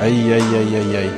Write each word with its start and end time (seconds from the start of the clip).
Eieieiei. 0.00 1.10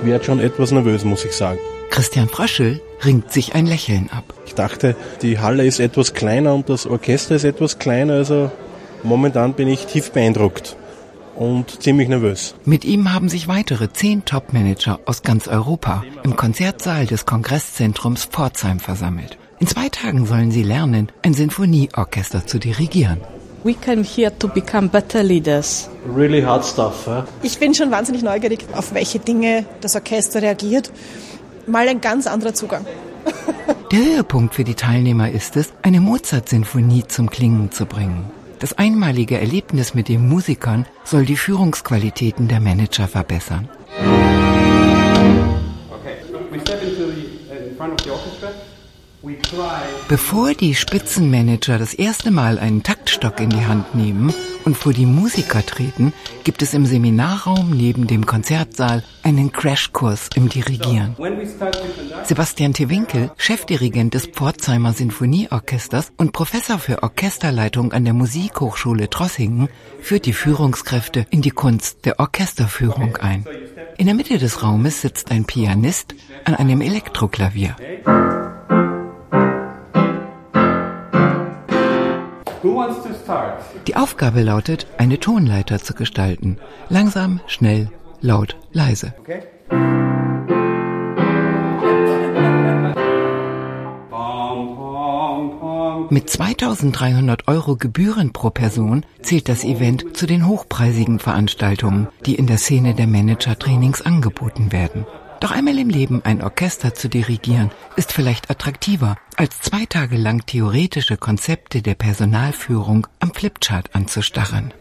Ich 0.00 0.06
werde 0.06 0.24
schon 0.24 0.40
etwas 0.40 0.72
nervös, 0.72 1.04
muss 1.04 1.24
ich 1.24 1.32
sagen. 1.32 1.58
Christian 1.90 2.28
Fröschel 2.28 2.82
ringt 3.04 3.32
sich 3.32 3.54
ein 3.54 3.66
Lächeln 3.66 4.10
ab. 4.10 4.34
Ich 4.46 4.54
dachte, 4.54 4.96
die 5.22 5.38
Halle 5.38 5.64
ist 5.64 5.80
etwas 5.80 6.12
kleiner 6.12 6.54
und 6.54 6.68
das 6.68 6.86
Orchester 6.86 7.36
ist 7.36 7.44
etwas 7.44 7.78
kleiner, 7.78 8.14
also 8.14 8.50
momentan 9.02 9.54
bin 9.54 9.68
ich 9.68 9.86
tief 9.86 10.10
beeindruckt 10.10 10.76
und 11.36 11.82
ziemlich 11.82 12.08
nervös. 12.08 12.54
Mit 12.64 12.84
ihm 12.84 13.12
haben 13.12 13.28
sich 13.28 13.48
weitere 13.48 13.92
zehn 13.92 14.24
Top-Manager 14.24 15.00
aus 15.06 15.22
ganz 15.22 15.48
Europa 15.48 16.04
im 16.24 16.36
Konzertsaal 16.36 17.06
des 17.06 17.26
Kongresszentrums 17.26 18.24
Pforzheim 18.24 18.80
versammelt. 18.80 19.38
In 19.60 19.66
zwei 19.66 19.88
Tagen 19.88 20.26
sollen 20.26 20.50
sie 20.50 20.62
lernen, 20.62 21.10
ein 21.22 21.32
Sinfonieorchester 21.32 22.46
zu 22.46 22.58
dirigieren. 22.58 23.20
We 23.64 23.72
came 23.72 24.04
here 24.04 24.30
to 24.40 24.48
become 24.48 24.88
better 24.88 25.22
leaders. 25.22 25.88
Really 26.06 26.42
hard 26.42 26.66
stuff, 26.66 27.06
eh? 27.06 27.22
Ich 27.42 27.58
bin 27.58 27.72
schon 27.72 27.90
wahnsinnig 27.90 28.22
neugierig, 28.22 28.66
auf 28.74 28.92
welche 28.92 29.18
Dinge 29.20 29.64
das 29.80 29.94
Orchester 29.94 30.42
reagiert. 30.42 30.92
Mal 31.66 31.88
ein 31.88 32.02
ganz 32.02 32.26
anderer 32.26 32.52
Zugang. 32.52 32.84
Der 33.90 33.98
Höhepunkt 33.98 34.54
für 34.54 34.64
die 34.64 34.74
Teilnehmer 34.74 35.30
ist 35.30 35.56
es, 35.56 35.72
eine 35.80 36.02
Mozart-Sinfonie 36.02 37.04
zum 37.08 37.30
Klingen 37.30 37.72
zu 37.72 37.86
bringen. 37.86 38.30
Das 38.58 38.76
einmalige 38.76 39.40
Erlebnis 39.40 39.94
mit 39.94 40.08
den 40.08 40.28
Musikern 40.28 40.84
soll 41.02 41.24
die 41.24 41.36
Führungsqualitäten 41.36 42.48
der 42.48 42.60
Manager 42.60 43.08
verbessern. 43.08 43.70
Okay, 45.90 46.16
we 46.50 46.60
step 46.60 46.82
into 46.82 47.06
the, 47.06 47.70
in 47.70 47.74
front 47.78 47.94
of 47.94 48.00
the 48.04 48.10
orchestra. 48.10 48.50
We 48.50 48.50
try 48.50 49.13
Bevor 50.08 50.54
die 50.54 50.74
Spitzenmanager 50.74 51.78
das 51.78 51.94
erste 51.94 52.30
Mal 52.30 52.58
einen 52.58 52.82
Taktstock 52.82 53.40
in 53.40 53.50
die 53.50 53.64
Hand 53.64 53.94
nehmen 53.94 54.34
und 54.64 54.76
vor 54.76 54.92
die 54.92 55.06
Musiker 55.06 55.64
treten, 55.64 56.12
gibt 56.44 56.62
es 56.62 56.74
im 56.74 56.84
Seminarraum 56.84 57.70
neben 57.70 58.06
dem 58.06 58.26
Konzertsaal 58.26 59.02
einen 59.22 59.50
Crashkurs 59.52 60.28
im 60.34 60.48
Dirigieren. 60.48 61.16
Sebastian 62.24 62.74
Tewinkel, 62.74 63.30
Chefdirigent 63.36 64.14
des 64.14 64.26
Pforzheimer 64.26 64.92
Sinfonieorchesters 64.92 66.12
und 66.16 66.32
Professor 66.32 66.78
für 66.78 67.02
Orchesterleitung 67.02 67.92
an 67.92 68.04
der 68.04 68.14
Musikhochschule 68.14 69.08
Trossingen, 69.08 69.68
führt 70.00 70.26
die 70.26 70.32
Führungskräfte 70.32 71.26
in 71.30 71.40
die 71.40 71.50
Kunst 71.50 72.04
der 72.04 72.20
Orchesterführung 72.20 73.16
ein. 73.16 73.46
In 73.96 74.06
der 74.06 74.14
Mitte 74.14 74.38
des 74.38 74.62
Raumes 74.62 75.00
sitzt 75.00 75.30
ein 75.30 75.44
Pianist 75.44 76.14
an 76.44 76.54
einem 76.54 76.80
Elektroklavier. 76.80 77.76
Die 83.86 83.96
Aufgabe 83.96 84.42
lautet, 84.42 84.86
eine 84.96 85.20
Tonleiter 85.20 85.78
zu 85.80 85.94
gestalten. 85.94 86.58
Langsam, 86.88 87.40
schnell, 87.46 87.90
laut, 88.20 88.56
leise. 88.72 89.12
Mit 96.10 96.30
2300 96.30 97.48
Euro 97.48 97.76
Gebühren 97.76 98.32
pro 98.32 98.50
Person 98.50 99.04
zählt 99.20 99.48
das 99.48 99.64
Event 99.64 100.16
zu 100.16 100.26
den 100.26 100.46
hochpreisigen 100.46 101.18
Veranstaltungen, 101.18 102.08
die 102.24 102.34
in 102.34 102.46
der 102.46 102.58
Szene 102.58 102.94
der 102.94 103.06
Manager-Trainings 103.06 104.02
angeboten 104.02 104.72
werden. 104.72 105.06
Doch 105.44 105.50
einmal 105.50 105.78
im 105.78 105.90
Leben 105.90 106.22
ein 106.24 106.42
Orchester 106.42 106.94
zu 106.94 107.10
dirigieren, 107.10 107.70
ist 107.96 108.14
vielleicht 108.14 108.50
attraktiver, 108.50 109.18
als 109.36 109.60
zwei 109.60 109.84
Tage 109.84 110.16
lang 110.16 110.46
theoretische 110.46 111.18
Konzepte 111.18 111.82
der 111.82 111.94
Personalführung 111.94 113.06
am 113.20 113.30
Flipchart 113.30 113.94
anzustarren. 113.94 114.72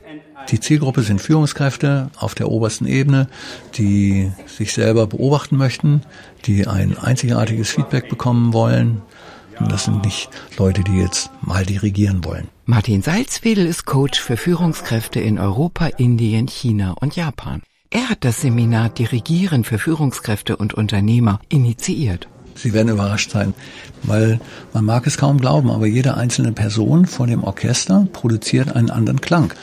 Die 0.48 0.62
Zielgruppe 0.62 1.02
sind 1.02 1.20
Führungskräfte 1.20 2.12
auf 2.16 2.34
der 2.34 2.48
obersten 2.48 2.86
Ebene, 2.86 3.28
die 3.76 4.32
sich 4.48 4.72
selber 4.72 5.06
beobachten 5.08 5.58
möchten, 5.58 6.04
die 6.46 6.66
ein 6.66 6.98
einzigartiges 6.98 7.72
Feedback 7.72 8.08
bekommen 8.08 8.54
wollen. 8.54 9.02
Das 9.60 9.84
sind 9.84 10.06
nicht 10.06 10.30
Leute, 10.58 10.86
die 10.86 10.98
jetzt 10.98 11.30
mal 11.42 11.66
dirigieren 11.66 12.24
wollen. 12.24 12.48
Martin 12.64 13.02
Salzwedel 13.02 13.66
ist 13.66 13.84
Coach 13.84 14.18
für 14.18 14.38
Führungskräfte 14.38 15.20
in 15.20 15.40
Europa, 15.40 15.88
Indien, 15.88 16.48
China 16.48 16.96
und 17.02 17.18
Japan. 17.18 17.62
Er 17.96 18.10
hat 18.10 18.26
das 18.26 18.42
Seminar 18.42 18.90
Dirigieren 18.90 19.64
für 19.64 19.78
Führungskräfte 19.78 20.58
und 20.58 20.74
Unternehmer 20.74 21.40
initiiert. 21.50 22.28
Sie 22.56 22.74
werden 22.74 22.90
überrascht 22.90 23.30
sein, 23.30 23.54
weil 24.02 24.40
man 24.74 24.84
mag 24.84 25.06
es 25.06 25.20
kaum 25.20 25.40
glauben, 25.40 25.70
aber 25.70 25.86
jede 25.86 26.18
einzelne 26.18 26.54
Person 26.54 27.06
vor 27.06 27.28
dem 27.28 27.44
Orchester 27.44 28.08
produziert 28.12 28.76
einen 28.76 28.90
anderen 28.90 29.22
Klang. 29.22 29.54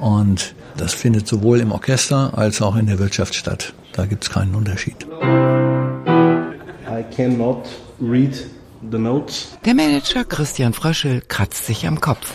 Und 0.00 0.54
das 0.76 0.92
findet 0.92 1.26
sowohl 1.26 1.60
im 1.60 1.72
Orchester 1.72 2.36
als 2.36 2.60
auch 2.60 2.76
in 2.76 2.88
der 2.88 2.98
Wirtschaft 2.98 3.34
statt. 3.34 3.72
Da 3.94 4.04
gibt 4.04 4.24
es 4.24 4.28
keinen 4.28 4.54
Unterschied. 4.54 5.06
I 6.90 7.02
cannot 7.16 7.66
read 8.02 8.46
the 8.90 8.98
notes. 8.98 9.56
Der 9.64 9.72
Manager 9.72 10.24
Christian 10.24 10.74
Fröschel 10.74 11.22
kratzt 11.26 11.64
sich 11.64 11.86
am 11.86 12.02
Kopf. 12.02 12.34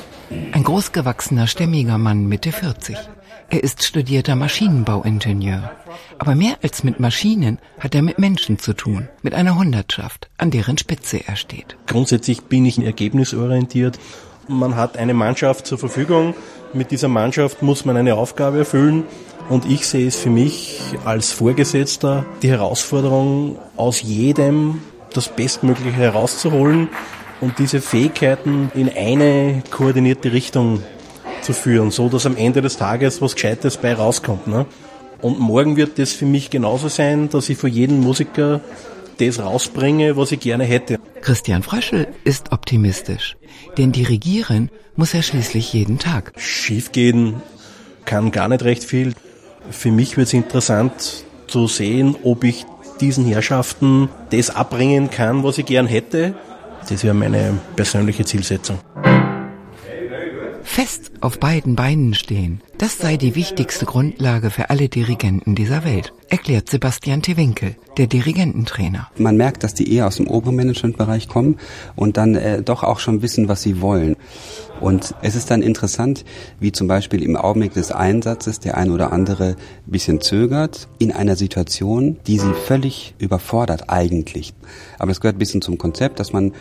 Ein 0.52 0.64
großgewachsener, 0.64 1.46
stämmiger 1.46 2.00
Mann 2.00 2.25
Mitte 2.25 2.52
40. 2.52 2.97
Er 3.53 3.64
ist 3.64 3.84
studierter 3.84 4.36
Maschinenbauingenieur. 4.36 5.69
Aber 6.18 6.34
mehr 6.34 6.56
als 6.64 6.84
mit 6.84 7.00
Maschinen 7.00 7.59
hat 7.80 7.94
er 7.94 8.02
mit 8.02 8.18
Menschen 8.18 8.58
zu 8.58 8.74
tun, 8.74 9.09
mit 9.22 9.36
einer 9.36 9.59
Hundertschaft, 9.59 10.28
an 10.40 10.50
deren 10.50 10.80
Spitze 10.80 11.19
er 11.28 11.36
steht. 11.36 11.78
Grundsätzlich 11.86 12.46
bin 12.46 12.66
ich 12.66 12.84
ergebnisorientiert. 12.84 14.00
Man 14.47 14.75
hat 14.75 14.97
eine 14.97 15.14
Mannschaft 15.14 15.68
zur 15.68 15.78
Verfügung. 15.78 16.34
Mit 16.74 16.90
dieser 16.90 17.09
Mannschaft 17.09 17.62
muss 17.62 17.86
man 17.86 17.96
eine 17.96 18.16
Aufgabe 18.16 18.58
erfüllen. 18.58 19.03
Und 19.50 19.70
ich 19.70 19.85
sehe 19.85 20.08
es 20.08 20.16
für 20.16 20.31
mich 20.31 20.81
als 21.06 21.31
Vorgesetzter 21.31 22.25
die 22.41 22.50
Herausforderung, 22.50 23.59
aus 23.78 24.02
jedem 24.02 24.81
das 25.14 25.30
Bestmögliche 25.30 25.97
herauszuholen 25.97 26.90
und 27.40 27.59
diese 27.59 27.81
Fähigkeiten 27.81 28.72
in 28.74 28.90
eine 28.90 29.62
koordinierte 29.70 30.31
Richtung 30.31 30.81
zu 31.44 31.54
führen, 31.54 31.92
so 31.92 32.09
dass 32.09 32.26
am 32.26 32.36
Ende 32.36 32.62
des 32.62 32.78
Tages 32.78 33.22
was 33.22 33.36
Gescheites 33.36 33.78
bei 33.78 33.94
rauskommt. 33.94 34.48
Ne? 34.48 34.66
Und 35.22 35.40
morgen 35.40 35.78
wird 35.78 36.00
es 36.00 36.14
für 36.14 36.26
mich 36.26 36.50
genauso 36.50 36.88
sein, 36.88 37.30
dass 37.30 37.50
ich 37.50 37.58
für 37.58 37.68
jeden 37.68 38.00
Musiker 38.00 38.62
das 39.20 39.40
rausbringe, 39.40 40.18
was 40.18 40.32
ich 40.32 40.40
gerne 40.40 40.64
hätte. 40.64 41.00
Christian 41.22 41.64
Fröschel 41.64 42.08
ist 42.24 42.52
optimistisch. 42.52 43.38
Denn 43.78 43.92
dirigieren 43.92 44.70
muss 44.96 45.14
er 45.14 45.22
schließlich 45.22 45.72
jeden 45.74 46.00
Tag. 46.00 46.34
Schiefgehen 46.38 47.42
kann 48.06 48.32
gar 48.32 48.50
nicht 48.50 48.64
recht 48.64 48.84
viel. 48.84 49.14
Für 49.70 49.92
mich 49.92 50.18
wird 50.18 50.28
es 50.28 50.34
interessant 50.34 51.26
zu 51.48 51.68
sehen, 51.68 52.16
ob 52.24 52.44
ich 52.44 52.66
diesen 53.00 53.26
Herrschaften 53.26 54.09
das 54.32 54.50
abbringen 54.50 55.09
kann, 55.09 55.44
was 55.44 55.58
ich 55.58 55.66
gern 55.66 55.88
hätte. 55.88 56.36
Das 56.90 57.03
wäre 57.03 57.14
meine 57.14 57.58
persönliche 57.76 58.26
Zielsetzung. 58.26 58.80
Fest 60.73 61.11
auf 61.22 61.39
beiden 61.39 61.75
Beinen 61.75 62.16
stehen, 62.16 62.59
das 62.79 62.97
sei 62.97 63.16
die 63.16 63.35
wichtigste 63.35 63.85
Grundlage 63.85 64.50
für 64.50 64.72
alle 64.72 64.89
Dirigenten 64.89 65.53
dieser 65.53 65.85
Welt, 65.85 66.13
erklärt 66.29 66.67
Sebastian 66.67 67.22
Tewinkel, 67.22 67.75
der 67.97 68.07
Dirigententrainer. 68.07 69.07
Man 69.16 69.38
merkt, 69.38 69.63
dass 69.63 69.75
die 69.75 69.94
eher 69.94 70.07
aus 70.07 70.16
dem 70.16 70.28
oberen 70.28 70.56
Managementbereich 70.56 71.28
kommen 71.28 71.59
und 71.95 72.17
dann 72.17 72.34
äh, 72.34 72.63
doch 72.63 72.81
auch 72.81 72.97
schon 72.97 73.22
wissen, 73.22 73.47
was 73.47 73.61
sie 73.61 73.81
wollen. 73.81 74.16
Und 74.81 75.13
es 75.22 75.35
ist 75.35 75.51
dann 75.51 75.61
interessant, 75.61 76.25
wie 76.59 76.72
zum 76.72 76.88
Beispiel 76.88 77.22
im 77.22 77.35
Augenblick 77.35 77.73
des 77.73 77.91
Einsatzes 77.91 78.59
der 78.59 78.75
ein 78.75 78.90
oder 78.90 79.13
andere 79.13 79.50
ein 79.50 79.91
bisschen 79.91 80.22
zögert 80.22 80.88
in 80.97 81.11
einer 81.11 81.35
Situation, 81.35 82.17
die 82.25 82.40
sie 82.40 82.53
völlig 82.66 83.13
überfordert 83.19 83.91
eigentlich. 83.91 84.55
Aber 84.97 85.11
es 85.11 85.22
gehört 85.22 85.35
ein 85.35 85.40
bisschen 85.40 85.61
zum 85.61 85.78
Konzept, 85.78 86.19
dass 86.19 86.34
man 86.34 86.51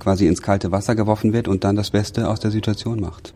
quasi 0.00 0.26
ins 0.26 0.42
kalte 0.42 0.72
Wasser 0.72 0.96
geworfen 0.96 1.32
wird 1.32 1.46
und 1.46 1.62
dann 1.62 1.76
das 1.76 1.90
Beste 1.90 2.28
aus 2.28 2.40
der 2.40 2.50
Situation 2.50 3.00
macht. 3.00 3.32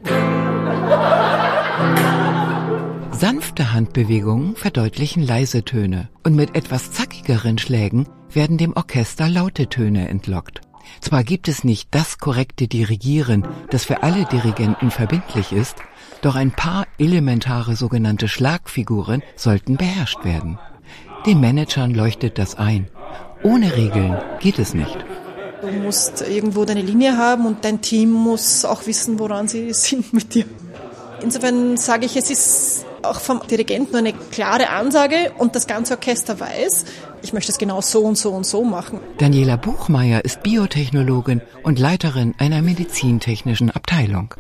Sanfte 3.12 3.72
Handbewegungen 3.72 4.56
verdeutlichen 4.56 5.22
leise 5.22 5.64
Töne 5.64 6.08
und 6.25 6.34
mit 6.34 6.56
etwas 6.56 6.92
zackigeren 6.92 7.58
Schlägen 7.58 8.08
werden 8.31 8.58
dem 8.58 8.76
Orchester 8.76 9.28
laute 9.28 9.69
Töne 9.69 10.08
entlockt. 10.08 10.60
Zwar 11.00 11.25
gibt 11.25 11.48
es 11.48 11.64
nicht 11.64 11.88
das 11.92 12.19
korrekte 12.19 12.69
Dirigieren, 12.69 13.46
das 13.70 13.84
für 13.84 14.02
alle 14.02 14.25
Dirigenten 14.26 14.90
verbindlich 14.90 15.52
ist, 15.52 15.76
doch 16.22 16.34
ein 16.34 16.50
paar 16.50 16.87
elementare 16.98 17.76
sogenannte 17.76 18.28
Schlagfiguren 18.28 19.22
sollten 19.37 19.76
beherrscht 19.76 20.25
werden. 20.25 20.58
Den 21.26 21.40
Managern 21.40 21.94
leuchtet 21.94 22.38
das 22.38 22.56
ein. 22.56 22.88
Ohne 23.42 23.76
Regeln 23.76 24.19
geht 24.40 24.58
es 24.58 24.75
nicht. 24.75 25.04
Du 25.62 25.69
musst 25.69 26.20
irgendwo 26.28 26.64
deine 26.64 26.82
Linie 26.82 27.16
haben 27.16 27.46
und 27.46 27.64
dein 27.64 27.80
Team 27.80 28.10
muss 28.10 28.64
auch 28.64 28.87
wissen, 28.87 29.19
woran 29.19 29.48
sie 29.48 29.72
sind 29.72 30.12
mit 30.12 30.34
dir. 30.34 30.44
Insofern 31.25 31.79
sage 31.79 32.05
ich, 32.05 32.17
es 32.17 32.31
ist 32.31 32.85
auch 33.03 33.19
vom 33.19 33.41
Dirigenten 33.50 33.97
eine 33.97 34.12
klare 34.12 34.69
Ansage 34.69 35.32
und 35.38 35.56
das 35.56 35.67
ganze 35.67 35.94
Orchester 35.94 36.38
weiß, 36.38 36.85
ich 37.23 37.32
möchte 37.32 37.50
es 37.50 37.56
genau 37.56 37.81
so 37.81 38.03
und 38.03 38.19
so 38.19 38.31
und 38.32 38.44
so 38.44 38.62
machen. 38.62 39.00
Daniela 39.17 39.56
Buchmeier 39.56 40.23
ist 40.23 40.43
Biotechnologin 40.43 41.41
und 41.62 41.79
Leiterin 41.79 42.35
einer 42.37 42.61
medizintechnischen 42.61 43.71
Abteilung. 43.71 44.35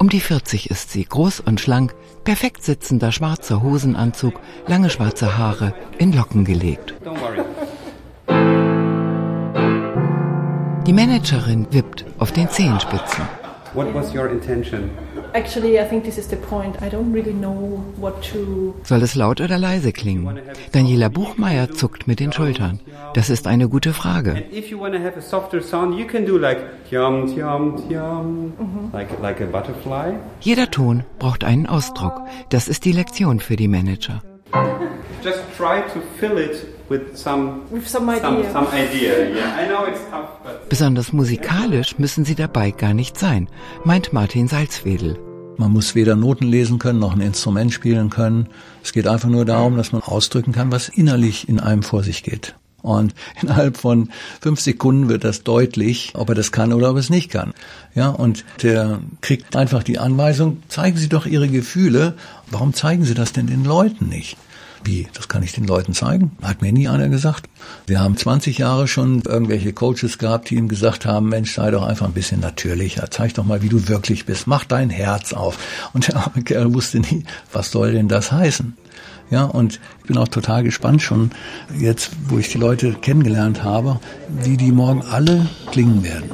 Um 0.00 0.08
die 0.08 0.18
40 0.18 0.70
ist 0.70 0.90
sie, 0.90 1.04
groß 1.04 1.38
und 1.38 1.60
schlank, 1.60 1.94
perfekt 2.24 2.64
sitzender 2.64 3.12
schwarzer 3.12 3.62
Hosenanzug, 3.62 4.34
lange 4.66 4.90
schwarze 4.90 5.38
Haare, 5.38 5.72
in 5.98 6.12
Locken 6.12 6.44
gelegt. 6.44 6.94
Die 10.86 10.92
Managerin 10.92 11.68
wippt 11.70 12.04
auf 12.18 12.32
den 12.32 12.50
Zehenspitzen. 12.50 13.22
What 13.74 13.92
was 13.92 14.14
your 14.14 14.28
intention? 14.28 14.90
Actually, 15.34 15.80
I 15.80 15.84
think 15.84 16.04
this 16.04 16.16
is 16.16 16.28
the 16.28 16.36
point. 16.36 16.80
I 16.80 16.88
don't 16.88 17.12
really 17.12 17.32
know 17.32 17.84
what 17.96 18.22
to. 18.32 18.72
Soll 18.84 19.02
es 19.02 19.16
laut 19.16 19.40
oder 19.40 19.58
leise 19.58 19.92
klingen? 19.92 20.38
Daniela 20.70 21.08
Buchmeier 21.08 21.72
zuckt 21.72 22.06
mit 22.06 22.20
den 22.20 22.32
Schultern. 22.32 22.78
Das 23.14 23.30
ist 23.30 23.48
eine 23.48 23.68
gute 23.68 23.92
Frage. 23.92 24.30
And 24.30 24.52
if 24.52 24.70
you 24.70 24.78
want 24.78 24.94
to 24.94 25.00
have 25.00 25.16
a 25.18 25.20
softer 25.20 25.60
sound, 25.60 25.98
you 25.98 26.06
can 26.06 26.24
do 26.24 26.38
like 26.38 26.58
tiam 26.88 27.26
tiam 27.26 27.76
tiam, 27.88 28.52
like 28.92 29.08
like 29.20 29.40
a 29.40 29.46
butterfly. 29.46 30.14
Jeder 30.40 30.70
Ton 30.70 31.02
braucht 31.18 31.42
einen 31.42 31.66
Ausdruck. 31.66 32.20
Das 32.50 32.68
ist 32.68 32.84
die 32.84 32.92
Lektion 32.92 33.40
für 33.40 33.56
die 33.56 33.66
Manager. 33.68 34.22
Just 35.24 35.40
try 35.56 35.82
to 35.92 36.00
fill 36.20 36.38
it 36.38 36.73
with 36.88 37.16
some 37.16 37.62
With 37.70 37.88
some 37.88 38.06
some, 38.20 38.36
idea. 38.36 38.52
some 38.52 38.66
idea. 38.72 39.28
Yeah, 39.34 39.56
I 39.58 39.66
know 39.68 39.86
it's 39.86 40.00
tough, 40.10 40.28
but 40.42 40.68
Besonders 40.68 41.12
musikalisch 41.12 41.98
müssen 41.98 42.24
sie 42.24 42.34
dabei 42.34 42.70
gar 42.70 42.94
nicht 42.94 43.18
sein, 43.18 43.48
meint 43.84 44.12
Martin 44.12 44.48
Salzwedel. 44.48 45.18
Man 45.56 45.72
muss 45.72 45.94
weder 45.94 46.16
Noten 46.16 46.46
lesen 46.48 46.78
können 46.78 46.98
noch 46.98 47.14
ein 47.14 47.20
Instrument 47.20 47.72
spielen 47.72 48.10
können. 48.10 48.48
Es 48.82 48.92
geht 48.92 49.06
einfach 49.06 49.28
nur 49.28 49.44
darum, 49.44 49.76
dass 49.76 49.92
man 49.92 50.02
ausdrücken 50.02 50.52
kann, 50.52 50.72
was 50.72 50.88
innerlich 50.88 51.48
in 51.48 51.60
einem 51.60 51.82
vor 51.84 52.02
sich 52.02 52.22
geht. 52.24 52.56
Und 52.82 53.14
innerhalb 53.40 53.76
von 53.76 54.10
fünf 54.40 54.60
Sekunden 54.60 55.08
wird 55.08 55.24
das 55.24 55.42
deutlich, 55.44 56.12
ob 56.14 56.28
er 56.28 56.34
das 56.34 56.52
kann 56.52 56.72
oder 56.72 56.90
ob 56.90 56.96
er 56.96 57.00
es 57.00 57.08
nicht 57.08 57.30
kann. 57.30 57.54
Ja, 57.94 58.08
und 58.10 58.44
der 58.62 58.98
kriegt 59.20 59.56
einfach 59.56 59.82
die 59.82 59.98
Anweisung, 59.98 60.62
zeigen 60.68 60.96
Sie 60.98 61.08
doch 61.08 61.24
Ihre 61.24 61.48
Gefühle. 61.48 62.14
Warum 62.50 62.74
zeigen 62.74 63.04
Sie 63.04 63.14
das 63.14 63.32
denn 63.32 63.46
den 63.46 63.64
Leuten 63.64 64.08
nicht? 64.08 64.36
Wie, 64.84 65.08
das 65.14 65.28
kann 65.28 65.42
ich 65.42 65.52
den 65.52 65.66
Leuten 65.66 65.94
zeigen? 65.94 66.32
Hat 66.42 66.60
mir 66.60 66.70
nie 66.70 66.88
einer 66.88 67.08
gesagt. 67.08 67.46
Wir 67.86 68.00
haben 68.00 68.18
20 68.18 68.58
Jahre 68.58 68.86
schon 68.86 69.22
irgendwelche 69.22 69.72
Coaches 69.72 70.18
gehabt, 70.18 70.50
die 70.50 70.56
ihm 70.56 70.68
gesagt 70.68 71.06
haben, 71.06 71.30
Mensch, 71.30 71.54
sei 71.54 71.70
doch 71.70 71.82
einfach 71.82 72.06
ein 72.06 72.12
bisschen 72.12 72.40
natürlicher. 72.40 73.10
Zeig 73.10 73.32
doch 73.34 73.44
mal, 73.44 73.62
wie 73.62 73.70
du 73.70 73.88
wirklich 73.88 74.26
bist. 74.26 74.46
Mach 74.46 74.64
dein 74.64 74.90
Herz 74.90 75.32
auf. 75.32 75.58
Und 75.94 76.08
der 76.08 76.16
arme 76.16 76.42
Kerl 76.44 76.74
wusste 76.74 77.00
nie, 77.00 77.24
was 77.50 77.70
soll 77.70 77.92
denn 77.92 78.08
das 78.08 78.30
heißen? 78.30 78.76
Ja, 79.30 79.44
und 79.44 79.80
ich 80.00 80.06
bin 80.06 80.18
auch 80.18 80.28
total 80.28 80.62
gespannt 80.62 81.00
schon 81.00 81.30
jetzt, 81.78 82.10
wo 82.28 82.38
ich 82.38 82.50
die 82.50 82.58
Leute 82.58 82.92
kennengelernt 82.92 83.62
habe, 83.62 83.98
wie 84.42 84.58
die 84.58 84.70
morgen 84.70 85.02
alle 85.02 85.46
klingen 85.70 86.04
werden. 86.04 86.30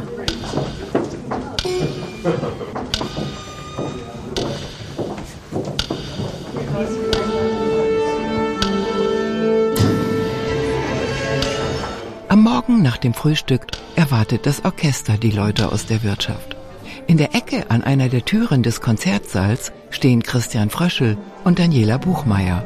Morgen 12.61 12.83
nach 12.83 12.99
dem 12.99 13.15
Frühstück 13.15 13.69
erwartet 13.97 14.45
das 14.45 14.67
Orchester 14.67 15.15
die 15.17 15.31
Leute 15.31 15.73
aus 15.73 15.87
der 15.87 16.03
Wirtschaft. 16.03 16.59
In 17.07 17.17
der 17.17 17.35
Ecke 17.35 17.71
an 17.71 17.83
einer 17.83 18.11
der 18.11 18.23
Türen 18.27 18.63
des 18.63 18.83
Konzertsaals 18.83 19.73
stehen 19.89 20.23
Christian 20.23 20.69
Fröschel 20.69 21.17
und 21.43 21.59
Daniela 21.59 21.97
Buchmeier. 21.97 22.63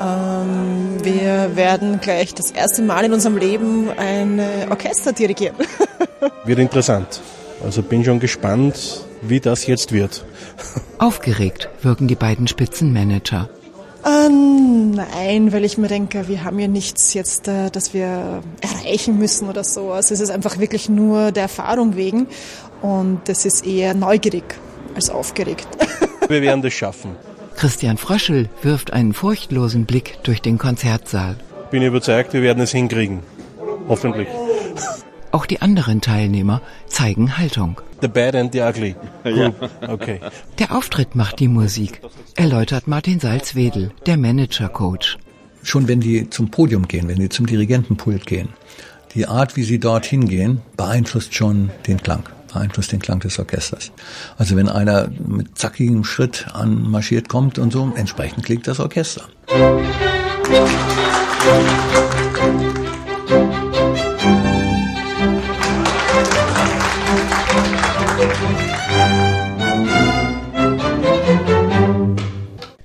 Ähm, 0.00 1.04
wir 1.04 1.54
werden 1.54 2.00
gleich 2.00 2.34
das 2.34 2.50
erste 2.50 2.82
Mal 2.82 3.04
in 3.04 3.12
unserem 3.12 3.36
Leben 3.36 3.90
ein 3.96 4.40
äh, 4.40 4.66
Orchester 4.70 5.12
dirigieren. 5.12 5.54
Wird 6.44 6.58
interessant. 6.58 7.20
Also 7.62 7.84
bin 7.84 8.04
schon 8.04 8.18
gespannt, 8.18 9.06
wie 9.22 9.38
das 9.38 9.68
jetzt 9.68 9.92
wird. 9.92 10.24
Aufgeregt 10.98 11.68
wirken 11.82 12.08
die 12.08 12.16
beiden 12.16 12.48
Spitzenmanager. 12.48 13.48
Äh, 14.08 14.28
nein, 14.30 15.52
weil 15.52 15.64
ich 15.64 15.76
mir 15.76 15.88
denke, 15.88 16.28
wir 16.28 16.42
haben 16.44 16.58
ja 16.58 16.68
nichts 16.68 17.12
jetzt, 17.12 17.46
äh, 17.46 17.70
das 17.70 17.92
wir 17.92 18.42
erreichen 18.62 19.18
müssen 19.18 19.48
oder 19.48 19.64
so. 19.64 19.92
Also 19.92 20.14
es 20.14 20.20
ist 20.20 20.30
einfach 20.30 20.58
wirklich 20.58 20.88
nur 20.88 21.30
der 21.30 21.42
Erfahrung 21.42 21.94
wegen 21.94 22.26
und 22.80 23.28
es 23.28 23.44
ist 23.44 23.66
eher 23.66 23.92
neugierig 23.92 24.44
als 24.94 25.10
aufgeregt. 25.10 25.68
Wir 26.28 26.42
werden 26.42 26.60
das 26.60 26.74
schaffen. 26.74 27.16
Christian 27.56 27.96
Fröschel 27.96 28.50
wirft 28.62 28.92
einen 28.92 29.14
furchtlosen 29.14 29.86
Blick 29.86 30.18
durch 30.24 30.42
den 30.42 30.58
Konzertsaal. 30.58 31.36
Bin 31.70 31.82
überzeugt, 31.82 32.34
wir 32.34 32.42
werden 32.42 32.62
es 32.62 32.70
hinkriegen. 32.70 33.20
Hoffentlich. 33.88 34.28
Auch 35.30 35.46
die 35.46 35.60
anderen 35.60 36.00
Teilnehmer 36.00 36.62
zeigen 36.86 37.36
Haltung. 37.38 37.80
The 38.00 38.08
bad 38.08 38.34
and 38.34 38.52
the 38.52 38.60
ugly. 38.62 38.94
Cool. 39.24 39.52
Okay. 39.86 40.20
Der 40.58 40.74
Auftritt 40.74 41.14
macht 41.14 41.40
die 41.40 41.48
Musik, 41.48 42.00
erläutert 42.34 42.88
Martin 42.88 43.20
Salzwedel, 43.20 43.90
der 44.06 44.16
Manager-Coach. 44.16 45.18
Schon 45.62 45.86
wenn 45.88 46.00
die 46.00 46.30
zum 46.30 46.50
Podium 46.50 46.88
gehen, 46.88 47.08
wenn 47.08 47.18
die 47.18 47.28
zum 47.28 47.46
Dirigentenpult 47.46 48.24
gehen, 48.26 48.48
die 49.14 49.26
Art, 49.26 49.56
wie 49.56 49.64
sie 49.64 49.78
dorthin 49.78 50.28
gehen, 50.28 50.62
beeinflusst 50.76 51.34
schon 51.34 51.70
den 51.86 51.98
Klang, 51.98 52.22
beeinflusst 52.52 52.92
den 52.92 53.00
Klang 53.00 53.20
des 53.20 53.38
Orchesters. 53.38 53.92
Also 54.36 54.56
wenn 54.56 54.68
einer 54.68 55.08
mit 55.26 55.58
zackigem 55.58 56.04
Schritt 56.04 56.46
anmarschiert 56.52 57.28
kommt 57.28 57.58
und 57.58 57.72
so, 57.72 57.92
entsprechend 57.96 58.44
klingt 58.44 58.66
das 58.66 58.80
Orchester. 58.80 59.28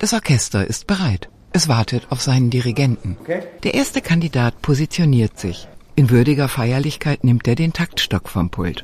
Das 0.03 0.11
Orchester 0.11 0.67
ist 0.67 0.85
bereit. 0.85 1.29
Es 1.53 1.69
wartet 1.69 2.07
auf 2.09 2.21
seinen 2.21 2.49
Dirigenten. 2.49 3.15
Der 3.63 3.73
erste 3.73 4.01
Kandidat 4.01 4.61
positioniert 4.61 5.39
sich. 5.39 5.69
In 5.95 6.09
würdiger 6.09 6.49
Feierlichkeit 6.49 7.23
nimmt 7.23 7.47
er 7.47 7.55
den 7.55 7.71
Taktstock 7.71 8.27
vom 8.27 8.49
Pult. 8.49 8.83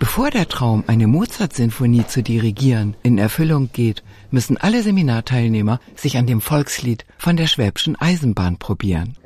Bevor 0.00 0.32
der 0.32 0.48
Traum, 0.48 0.82
eine 0.88 1.06
Mozart-Sinfonie 1.06 2.08
zu 2.08 2.24
dirigieren, 2.24 2.96
in 3.04 3.18
Erfüllung 3.18 3.70
geht, 3.72 4.02
müssen 4.32 4.56
alle 4.56 4.82
Seminarteilnehmer 4.82 5.78
sich 5.94 6.16
an 6.16 6.26
dem 6.26 6.40
Volkslied 6.40 7.06
von 7.18 7.36
der 7.36 7.46
Schwäbischen 7.46 7.94
Eisenbahn 7.94 8.56
probieren. 8.56 9.16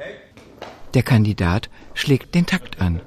Der 0.93 1.03
Kandidat 1.03 1.71
schlägt 1.95 2.35
den 2.35 2.45
Takt 2.45 2.83
an. 2.83 3.01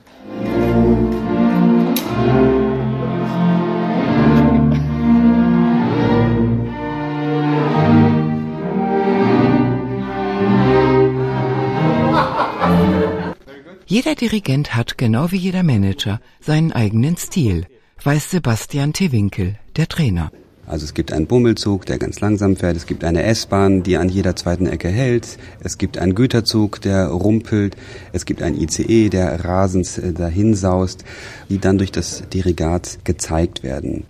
Jeder 13.93 14.15
Dirigent 14.15 14.75
hat, 14.75 14.97
genau 14.97 15.31
wie 15.31 15.37
jeder 15.37 15.61
Manager, 15.61 16.19
seinen 16.41 16.71
eigenen 16.71 17.15
Stil, 17.15 17.67
weiß 18.03 18.31
Sebastian 18.31 18.91
Tewinkel, 18.91 19.59
der 19.75 19.87
Trainer. 19.87 20.31
Also 20.65 20.85
es 20.85 20.95
gibt 20.95 21.13
einen 21.13 21.27
Bummelzug, 21.27 21.85
der 21.85 21.99
ganz 21.99 22.19
langsam 22.19 22.55
fährt. 22.55 22.75
Es 22.75 22.87
gibt 22.87 23.03
eine 23.03 23.21
S-Bahn, 23.21 23.83
die 23.83 23.97
an 23.97 24.09
jeder 24.09 24.35
zweiten 24.35 24.65
Ecke 24.65 24.87
hält. 24.87 25.37
Es 25.59 25.77
gibt 25.77 25.99
einen 25.99 26.15
Güterzug, 26.15 26.81
der 26.81 27.05
rumpelt. 27.09 27.77
Es 28.13 28.25
gibt 28.25 28.41
einen 28.41 28.59
ICE, 28.59 29.09
der 29.09 29.45
rasend 29.45 29.99
äh, 29.99 30.11
dahin 30.11 30.55
saust, 30.55 31.05
die 31.49 31.59
dann 31.59 31.77
durch 31.77 31.91
das 31.91 32.23
Dirigat 32.33 32.97
gezeigt 33.03 33.61
werden. 33.61 34.05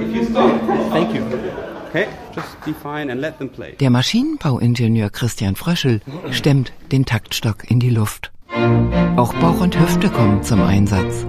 If 0.00 0.12
you 0.12 0.24
stop, 0.24 0.50
thank 0.90 1.14
you. 1.14 1.55
Okay, 1.96 2.08
just 2.34 2.60
define 2.66 3.08
and 3.08 3.22
let 3.22 3.38
them 3.38 3.48
play. 3.48 3.74
Der 3.80 3.88
Maschinenbauingenieur 3.88 5.08
Christian 5.08 5.56
Fröschel 5.56 6.02
stemmt 6.30 6.74
den 6.92 7.06
Taktstock 7.06 7.70
in 7.70 7.80
die 7.80 7.88
Luft. 7.88 8.32
Auch 9.16 9.32
Bauch 9.32 9.62
und 9.62 9.80
Hüfte 9.80 10.10
kommen 10.10 10.42
zum 10.42 10.60
Einsatz. 10.62 11.24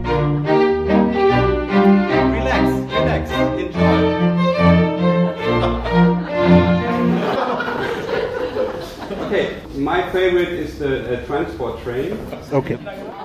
Relax, 2.33 2.73
relax, 2.91 3.31
enjoy. 3.57 3.77
okay, 9.25 9.47
my 9.77 10.01
favorite 10.11 10.51
is 10.51 10.77
the 10.79 11.13
uh, 11.13 11.25
transport 11.27 11.81
train. 11.81 12.19
Okay. 12.51 12.77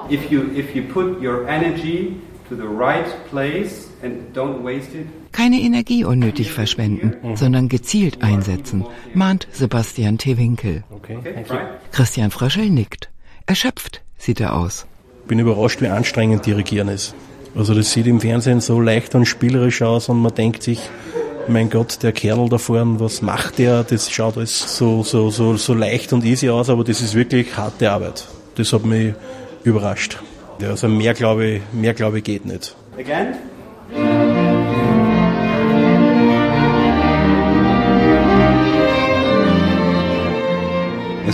If 0.08 0.30
you 0.30 0.48
if 0.54 0.76
you 0.76 0.84
put 0.84 1.20
your 1.20 1.48
energy 1.48 2.20
to 2.48 2.54
the 2.54 2.68
right 2.68 3.08
place 3.30 3.88
and 4.00 4.32
don't 4.32 4.62
waste 4.62 4.94
it, 4.94 5.08
Keine 5.32 5.60
Energie 5.60 6.04
unnötig 6.04 6.52
verschwenden, 6.52 7.36
sondern 7.36 7.68
gezielt 7.68 8.22
einsetzen, 8.22 8.84
mahnt 9.14 9.48
Sebastian 9.52 10.18
Tewinkel. 10.18 10.84
Okay. 10.90 11.18
okay? 11.18 11.58
Christian 11.90 12.30
Fröschel 12.30 12.68
nickt. 12.68 13.10
Erschöpft 13.46 14.02
sieht 14.18 14.40
er 14.40 14.54
aus. 14.54 14.86
Bin 15.26 15.38
überrascht, 15.38 15.80
wie 15.80 15.88
anstrengend 15.88 16.46
Dirigieren 16.46 16.88
ist. 16.88 17.14
Also 17.54 17.74
das 17.74 17.92
sieht 17.92 18.06
im 18.06 18.20
Fernsehen 18.20 18.60
so 18.60 18.80
leicht 18.80 19.14
und 19.14 19.26
spielerisch 19.26 19.82
aus 19.82 20.08
und 20.08 20.20
man 20.20 20.34
denkt 20.34 20.62
sich, 20.62 20.80
mein 21.48 21.70
Gott, 21.70 22.02
der 22.02 22.12
Kerl 22.12 22.48
da 22.48 22.58
vorne, 22.58 23.00
was 23.00 23.20
macht 23.20 23.58
der? 23.58 23.84
Das 23.84 24.10
schaut 24.10 24.36
alles 24.36 24.76
so, 24.76 25.02
so, 25.02 25.30
so, 25.30 25.56
so 25.56 25.74
leicht 25.74 26.12
und 26.12 26.24
easy 26.24 26.48
aus, 26.48 26.70
aber 26.70 26.84
das 26.84 27.00
ist 27.00 27.14
wirklich 27.14 27.56
harte 27.56 27.90
Arbeit. 27.90 28.26
Das 28.54 28.72
hat 28.72 28.84
mich 28.84 29.14
überrascht. 29.64 30.18
Ja, 30.60 30.70
also 30.70 30.88
mehr 30.88 31.14
glaube 31.14 31.46
ich, 31.46 31.62
mehr 31.72 31.94
glaube 31.94 32.18
ich 32.18 32.24
geht 32.24 32.46
nicht. 32.46 32.76
Again? 32.98 34.31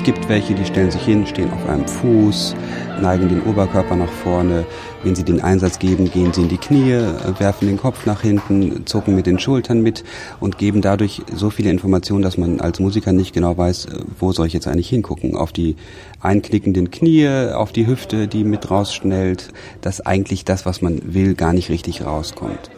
Gibt 0.08 0.30
welche, 0.30 0.54
die 0.54 0.64
stellen 0.64 0.90
sich 0.90 1.02
hin, 1.02 1.26
stehen 1.26 1.52
auf 1.52 1.68
einem 1.68 1.86
Fuß, 1.86 2.56
neigen 3.02 3.28
den 3.28 3.42
Oberkörper 3.42 3.94
nach 3.94 4.08
vorne. 4.08 4.64
Wenn 5.02 5.14
sie 5.14 5.22
den 5.22 5.42
Einsatz 5.42 5.78
geben, 5.78 6.10
gehen 6.10 6.32
sie 6.32 6.40
in 6.40 6.48
die 6.48 6.56
Knie, 6.56 6.98
werfen 7.38 7.68
den 7.68 7.76
Kopf 7.76 8.06
nach 8.06 8.22
hinten, 8.22 8.86
zucken 8.86 9.14
mit 9.14 9.26
den 9.26 9.38
Schultern 9.38 9.82
mit 9.82 10.04
und 10.40 10.56
geben 10.56 10.80
dadurch 10.80 11.20
so 11.34 11.50
viele 11.50 11.68
Informationen, 11.68 12.22
dass 12.22 12.38
man 12.38 12.58
als 12.58 12.80
Musiker 12.80 13.12
nicht 13.12 13.34
genau 13.34 13.58
weiß, 13.58 13.88
wo 14.18 14.32
soll 14.32 14.46
ich 14.46 14.54
jetzt 14.54 14.66
eigentlich 14.66 14.88
hingucken. 14.88 15.36
Auf 15.36 15.52
die 15.52 15.76
einknickenden 16.22 16.90
Knie, 16.90 17.28
auf 17.52 17.72
die 17.72 17.86
Hüfte, 17.86 18.28
die 18.28 18.44
mit 18.44 18.70
rausschnellt, 18.70 19.50
dass 19.82 20.00
eigentlich 20.00 20.46
das, 20.46 20.64
was 20.64 20.80
man 20.80 21.02
will, 21.12 21.34
gar 21.34 21.52
nicht 21.52 21.68
richtig 21.68 22.06
rauskommt. 22.06 22.70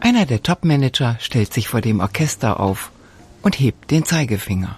Einer 0.00 0.26
der 0.26 0.42
Topmanager 0.42 1.16
stellt 1.20 1.54
sich 1.54 1.68
vor 1.68 1.80
dem 1.80 2.00
Orchester 2.00 2.60
auf 2.60 2.90
und 3.40 3.58
hebt 3.58 3.90
den 3.90 4.04
Zeigefinger. 4.04 4.76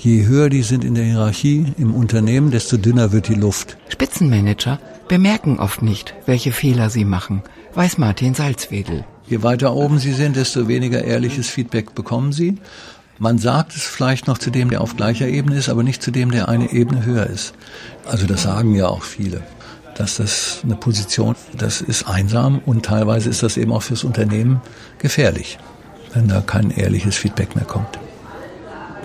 Je 0.00 0.26
höher 0.26 0.48
die 0.48 0.62
sind 0.62 0.84
in 0.84 0.94
der 0.94 1.04
Hierarchie 1.04 1.72
im 1.76 1.92
Unternehmen, 1.92 2.52
desto 2.52 2.76
dünner 2.76 3.10
wird 3.10 3.26
die 3.26 3.34
Luft. 3.34 3.76
Spitzenmanager 3.88 4.78
bemerken 5.08 5.58
oft 5.58 5.82
nicht, 5.82 6.14
welche 6.24 6.52
Fehler 6.52 6.88
sie 6.88 7.04
machen, 7.04 7.42
weiß 7.74 7.98
Martin 7.98 8.34
Salzwedel. 8.34 9.04
Je 9.26 9.42
weiter 9.42 9.74
oben 9.74 9.98
sie 9.98 10.12
sind, 10.12 10.36
desto 10.36 10.68
weniger 10.68 11.02
ehrliches 11.02 11.48
Feedback 11.48 11.96
bekommen 11.96 12.32
sie. 12.32 12.58
Man 13.18 13.38
sagt 13.38 13.74
es 13.74 13.82
vielleicht 13.82 14.28
noch 14.28 14.38
zu 14.38 14.50
dem, 14.50 14.70
der 14.70 14.82
auf 14.82 14.96
gleicher 14.96 15.26
Ebene 15.26 15.56
ist, 15.56 15.68
aber 15.68 15.82
nicht 15.82 16.00
zu 16.00 16.12
dem, 16.12 16.30
der 16.30 16.48
eine 16.48 16.70
Ebene 16.70 17.04
höher 17.04 17.26
ist. 17.26 17.54
Also 18.06 18.24
das 18.26 18.44
sagen 18.44 18.76
ja 18.76 18.86
auch 18.86 19.02
viele, 19.02 19.42
dass 19.96 20.18
das 20.18 20.60
eine 20.62 20.76
Position, 20.76 21.34
das 21.56 21.80
ist 21.80 22.06
einsam 22.06 22.60
und 22.64 22.84
teilweise 22.84 23.28
ist 23.30 23.42
das 23.42 23.56
eben 23.56 23.72
auch 23.72 23.82
fürs 23.82 24.04
Unternehmen 24.04 24.60
gefährlich, 24.98 25.58
wenn 26.14 26.28
da 26.28 26.40
kein 26.40 26.70
ehrliches 26.70 27.16
Feedback 27.16 27.56
mehr 27.56 27.64
kommt. 27.64 27.98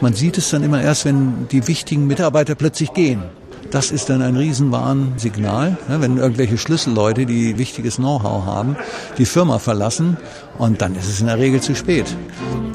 Man 0.04 0.14
sieht 0.14 0.38
es 0.38 0.50
dann 0.50 0.64
immer 0.64 0.82
erst, 0.82 1.06
wenn 1.06 1.48
die 1.48 1.66
wichtigen 1.66 2.08
Mitarbeiter 2.08 2.56
plötzlich 2.56 2.92
gehen. 2.92 3.24
Das 3.72 3.90
ist 3.90 4.10
dann 4.10 4.22
ein 4.22 4.36
Riesenwarnsignal, 4.36 5.78
ne, 5.88 6.02
wenn 6.02 6.18
irgendwelche 6.18 6.58
Schlüsselleute, 6.58 7.26
die 7.26 7.58
wichtiges 7.58 7.96
Know-how 7.96 8.46
haben, 8.46 8.76
die 9.18 9.24
Firma 9.24 9.60
verlassen 9.60 10.18
und 10.58 10.82
dann 10.82 10.94
ist 10.98 11.08
es 11.08 11.22
in 11.22 11.28
der 11.28 11.40
Regel 11.40 11.62
zu 11.62 11.74
spät. 11.74 12.06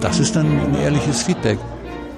Das 0.01 0.21
ist 0.21 0.37
dann 0.37 0.47
ein 0.47 0.75
ehrliches 0.77 1.21
Feedback. 1.21 1.59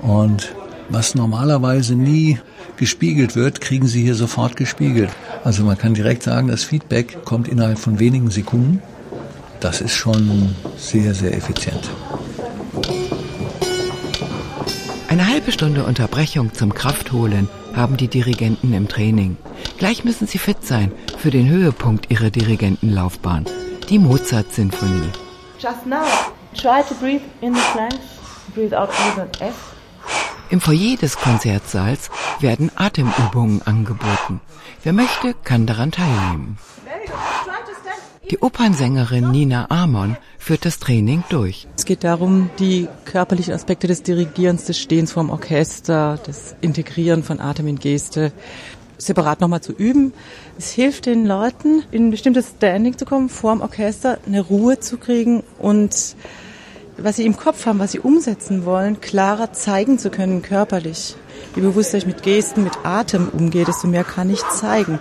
Und 0.00 0.54
was 0.90 1.16
normalerweise 1.16 1.96
nie 1.96 2.38
gespiegelt 2.76 3.34
wird, 3.34 3.60
kriegen 3.60 3.88
Sie 3.88 4.04
hier 4.04 4.14
sofort 4.14 4.54
gespiegelt. 4.54 5.10
Also 5.42 5.64
man 5.64 5.76
kann 5.76 5.92
direkt 5.92 6.22
sagen, 6.22 6.46
das 6.46 6.62
Feedback 6.62 7.24
kommt 7.24 7.48
innerhalb 7.48 7.80
von 7.80 7.98
wenigen 7.98 8.30
Sekunden. 8.30 8.80
Das 9.58 9.80
ist 9.80 9.94
schon 9.94 10.54
sehr, 10.76 11.14
sehr 11.14 11.36
effizient. 11.36 11.90
Eine 15.10 15.26
halbe 15.26 15.50
Stunde 15.50 15.82
Unterbrechung 15.86 16.54
zum 16.54 16.72
Kraftholen 16.72 17.48
haben 17.74 17.96
die 17.96 18.06
Dirigenten 18.06 18.72
im 18.72 18.86
Training. 18.86 19.36
Gleich 19.76 20.04
müssen 20.04 20.28
sie 20.28 20.38
fit 20.38 20.64
sein 20.64 20.92
für 21.18 21.32
den 21.32 21.48
Höhepunkt 21.48 22.12
ihrer 22.12 22.30
Dirigentenlaufbahn, 22.30 23.44
die 23.88 23.98
Mozart-Sinfonie. 23.98 25.10
Just 25.58 25.84
now, 25.84 26.04
try 26.54 26.84
to 26.88 26.94
breathe 27.00 27.24
in 27.40 27.52
the 27.52 27.60
flanks, 27.72 27.96
breathe 28.54 28.72
out 28.72 28.90
with 28.90 29.18
an 29.18 29.30
F. 29.40 29.74
Im 30.48 30.60
Foyer 30.60 30.96
des 30.96 31.16
Konzertsaals 31.16 32.08
werden 32.38 32.70
Atemübungen 32.76 33.62
angeboten. 33.62 34.40
Wer 34.84 34.92
möchte, 34.92 35.34
kann 35.42 35.66
daran 35.66 35.90
teilnehmen. 35.90 36.56
Die 38.30 38.38
Opernsängerin 38.38 39.32
Nina 39.32 39.66
Amon 39.70 40.16
führt 40.38 40.64
das 40.64 40.78
Training 40.78 41.24
durch. 41.30 41.66
Es 41.76 41.84
geht 41.84 42.04
darum, 42.04 42.48
die 42.60 42.86
körperlichen 43.04 43.52
Aspekte 43.52 43.88
des 43.88 44.04
Dirigierens, 44.04 44.66
des 44.66 44.78
Stehens 44.78 45.10
vorm 45.10 45.30
Orchester, 45.30 46.16
das 46.24 46.54
Integrieren 46.60 47.24
von 47.24 47.40
Atem 47.40 47.66
in 47.66 47.80
Geste 47.80 48.30
separat 48.98 49.40
nochmal 49.40 49.62
zu 49.62 49.72
üben. 49.72 50.12
Es 50.56 50.70
hilft 50.70 51.06
den 51.06 51.26
Leuten, 51.26 51.82
in 51.90 52.06
ein 52.06 52.10
bestimmtes 52.12 52.50
Standing 52.56 52.96
zu 52.96 53.04
kommen, 53.04 53.30
vorm 53.30 53.62
Orchester 53.62 54.18
eine 54.24 54.42
Ruhe 54.42 54.78
zu 54.78 54.96
kriegen 54.96 55.42
und 55.58 56.14
was 56.98 57.16
sie 57.16 57.26
im 57.26 57.36
Kopf 57.36 57.66
haben, 57.66 57.80
was 57.80 57.90
sie 57.90 57.98
umsetzen 57.98 58.64
wollen, 58.64 59.00
klarer 59.00 59.52
zeigen 59.52 59.98
zu 59.98 60.08
können 60.08 60.42
körperlich. 60.42 61.16
Je 61.56 61.62
bewusster 61.62 61.98
ich 61.98 62.06
mit 62.06 62.22
Gesten, 62.22 62.62
mit 62.62 62.84
Atem 62.84 63.28
umgehe, 63.28 63.64
desto 63.64 63.88
mehr 63.88 64.04
kann 64.04 64.30
ich 64.30 64.46
zeigen. 64.50 65.00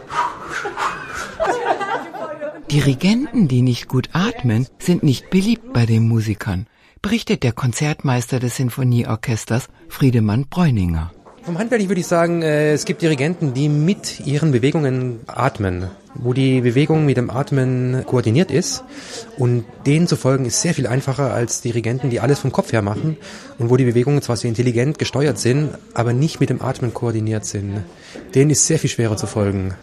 Dirigenten, 2.72 3.48
die 3.48 3.64
nicht 3.64 3.88
gut 3.88 4.10
atmen, 4.14 4.68
sind 4.78 5.02
nicht 5.02 5.32
beliebt 5.32 5.74
bei 5.74 5.88
den 5.88 6.08
Musikern, 6.08 6.68
berichtet 7.02 7.42
der 7.42 7.52
Konzertmeister 7.52 8.40
des 8.40 8.58
Sinfonieorchesters 8.58 9.70
Friedemann 9.88 10.46
Bräuninger. 10.50 11.12
Vom 11.50 11.58
Handwerk 11.58 11.88
würde 11.88 12.00
ich 12.00 12.06
sagen, 12.06 12.44
äh, 12.44 12.74
es 12.74 12.86
gibt 12.86 13.02
Dirigenten, 13.02 13.56
die 13.56 13.70
mit 13.70 14.20
ihren 14.24 14.52
Bewegungen 14.52 15.22
atmen, 15.26 15.88
wo 16.14 16.34
die 16.34 16.62
Bewegung 16.62 17.08
mit 17.08 17.18
dem 17.18 17.32
Atmen 17.32 18.04
koordiniert 18.06 18.52
ist. 18.52 18.84
Und 19.40 19.66
denen 19.88 20.06
zu 20.06 20.16
folgen 20.16 20.46
ist 20.46 20.62
sehr 20.62 20.76
viel 20.76 20.86
einfacher 20.86 21.34
als 21.34 21.62
Dirigenten, 21.62 22.12
die 22.12 22.20
alles 22.20 22.38
vom 22.38 22.52
Kopf 22.52 22.72
her 22.72 22.84
machen 22.84 23.18
und 23.58 23.72
wo 23.72 23.78
die 23.78 23.86
Bewegungen 23.86 24.22
zwar 24.22 24.38
sehr 24.38 24.50
intelligent 24.50 25.00
gesteuert 25.00 25.40
sind, 25.40 25.72
aber 25.96 26.14
nicht 26.14 26.40
mit 26.40 26.52
dem 26.52 26.62
Atmen 26.62 26.94
koordiniert 26.94 27.46
sind. 27.46 27.84
Denen 28.36 28.52
ist 28.52 28.68
sehr 28.68 28.78
viel 28.78 28.92
schwerer 28.92 29.18
zu 29.18 29.26
folgen. 29.26 29.74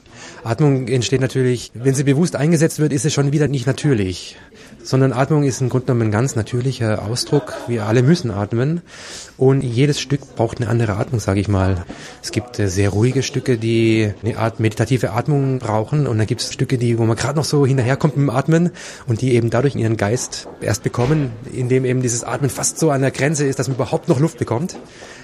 Atmung 0.44 0.87
entsteht 0.87 1.20
natürlich, 1.20 1.73
wenn 1.75 1.96
sie 1.96 2.04
bewusst 2.04 2.37
eingesetzt 2.37 2.78
wird, 2.78 2.92
ist 2.92 3.04
es 3.04 3.12
schon 3.12 3.32
wieder 3.32 3.49
nicht 3.49 3.66
natürlich. 3.66 4.37
Sondern 4.86 5.12
Atmung 5.12 5.42
ist 5.42 5.60
im 5.60 5.68
Grunde 5.68 5.86
genommen 5.86 6.02
ein 6.02 6.10
ganz 6.12 6.36
natürlicher 6.36 7.02
Ausdruck. 7.02 7.54
Wir 7.66 7.86
alle 7.86 8.04
müssen 8.04 8.30
atmen. 8.30 8.82
Und 9.36 9.62
jedes 9.62 9.98
Stück 9.98 10.36
braucht 10.36 10.60
eine 10.60 10.70
andere 10.70 10.94
Atmung, 10.94 11.18
sage 11.18 11.40
ich 11.40 11.48
mal. 11.48 11.84
Es 12.22 12.30
gibt 12.30 12.60
äh, 12.60 12.68
sehr 12.68 12.90
ruhige 12.90 13.24
Stücke, 13.24 13.58
die 13.58 14.12
eine 14.22 14.38
Art 14.38 14.60
meditative 14.60 15.10
Atmung 15.10 15.58
brauchen. 15.58 16.06
Und 16.06 16.18
dann 16.18 16.28
gibt 16.28 16.40
es 16.40 16.52
Stücke, 16.52 16.78
die, 16.78 17.00
wo 17.00 17.04
man 17.04 17.16
gerade 17.16 17.36
noch 17.36 17.44
so 17.44 17.66
hinterherkommt 17.66 18.16
mit 18.16 18.28
dem 18.28 18.30
Atmen 18.30 18.70
und 19.08 19.22
die 19.22 19.34
eben 19.34 19.50
dadurch 19.50 19.74
ihren 19.74 19.96
Geist 19.96 20.46
erst 20.60 20.84
bekommen, 20.84 21.32
indem 21.52 21.84
eben 21.84 22.00
dieses 22.00 22.22
Atmen 22.22 22.48
fast 22.48 22.78
so 22.78 22.92
an 22.92 23.00
der 23.00 23.10
Grenze 23.10 23.44
ist, 23.44 23.58
dass 23.58 23.66
man 23.66 23.74
überhaupt 23.74 24.08
noch 24.08 24.20
Luft 24.20 24.38
bekommt. 24.38 24.78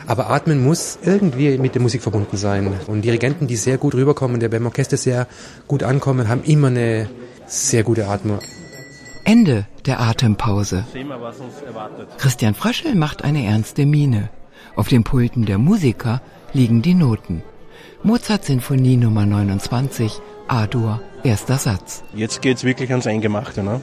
Aber 0.09 0.28
Atmen 0.28 0.61
muss 0.61 0.99
irgendwie 1.04 1.57
mit 1.59 1.76
der 1.76 1.83
Musik 1.83 2.02
verbunden 2.02 2.37
sein. 2.37 2.73
Und 2.88 3.02
Dirigenten, 3.02 3.47
die 3.47 3.54
sehr 3.54 3.78
gut 3.78 3.95
rüberkommen, 3.95 4.40
der 4.40 4.49
beim 4.49 4.66
Orchester 4.66 4.97
sehr 4.97 5.28
gut 5.69 5.85
ankommen, 5.85 6.28
haben 6.28 6.42
immer 6.42 6.66
eine 6.66 7.09
sehr 7.47 7.85
gute 7.85 8.09
Atmung. 8.09 8.40
Ende 9.25 9.67
der 9.87 10.00
Atempause. 10.00 10.85
Christian 12.19 12.55
Fröschel 12.55 12.95
macht 12.95 13.23
eine 13.23 13.45
ernste 13.45 13.87
Miene. 13.87 14.31
Auf 14.75 14.88
den 14.88 15.05
Pulten 15.05 15.45
der 15.45 15.59
Musiker 15.59 16.21
liegen 16.52 16.83
die 16.83 16.95
Noten. 16.95 17.43
Mozart 18.02 18.45
Sinfonie 18.45 18.97
Nummer 18.97 19.26
29, 19.26 20.21
A-Dur, 20.49 21.00
erster 21.23 21.59
Satz. 21.59 22.02
Jetzt 22.14 22.43
geht's 22.43 22.64
wirklich 22.64 22.91
ans 22.91 23.07
Eingemachte, 23.07 23.62
ne? 23.62 23.81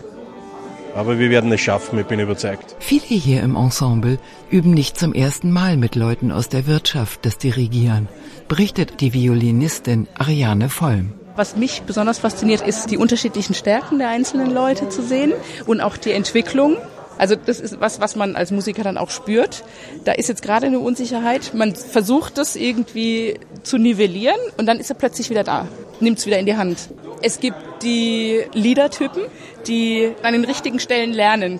Aber 0.96 1.20
wir 1.20 1.30
werden 1.30 1.52
es 1.52 1.62
schaffen, 1.62 2.00
ich 2.00 2.06
bin 2.08 2.20
überzeugt. 2.20 2.76
Viele 2.80 3.06
hier 3.06 3.42
im 3.44 3.56
Ensemble 3.56 4.18
üben 4.50 4.72
nicht 4.72 4.98
zum 4.98 5.14
ersten 5.14 5.52
Mal 5.52 5.78
mit 5.78 5.96
Leuten 5.96 6.32
aus 6.32 6.50
der 6.50 6.68
Wirtschaft 6.68 7.26
das 7.26 7.38
Dirigieren, 7.38 8.08
berichtet 8.48 9.00
die 9.00 9.14
Violinistin 9.14 10.08
Ariane 10.18 10.68
Vollm. 10.70 11.14
Was 11.36 11.56
mich 11.56 11.84
besonders 11.84 12.20
fasziniert, 12.20 12.62
ist 12.62 12.92
die 12.92 12.98
unterschiedlichen 12.98 13.54
Stärken 13.54 14.00
der 14.00 14.10
einzelnen 14.10 14.52
Leute 14.52 14.90
zu 14.90 15.02
sehen 15.02 15.34
und 15.66 15.82
auch 15.82 15.98
die 15.98 16.12
Entwicklung. 16.12 16.78
Also 17.18 17.36
das 17.36 17.60
ist 17.60 17.80
was, 17.82 18.00
was 18.00 18.16
man 18.16 18.36
als 18.36 18.50
Musiker 18.52 18.84
dann 18.84 18.98
auch 18.98 19.10
spürt. 19.10 19.64
Da 20.06 20.14
ist 20.14 20.30
jetzt 20.30 20.42
gerade 20.42 20.68
eine 20.68 20.80
Unsicherheit. 20.80 21.54
Man 21.54 21.76
versucht 21.76 22.38
das 22.38 22.56
irgendwie 22.56 23.40
zu 23.64 23.78
nivellieren 23.78 24.40
und 24.58 24.66
dann 24.66 24.80
ist 24.80 24.90
er 24.90 24.96
plötzlich 24.96 25.30
wieder 25.30 25.44
da, 25.44 25.68
nimmt 26.00 26.20
es 26.20 26.26
wieder 26.26 26.40
in 26.40 26.46
die 26.46 26.56
Hand. 26.56 26.90
Es 27.22 27.42
gibt 27.42 27.58
die 27.84 28.44
Leader-Typen, 28.54 29.24
die 29.68 30.14
an 30.24 30.34
den 30.34 30.46
richtigen 30.46 30.80
Stellen 30.80 31.12
lernen. 31.12 31.60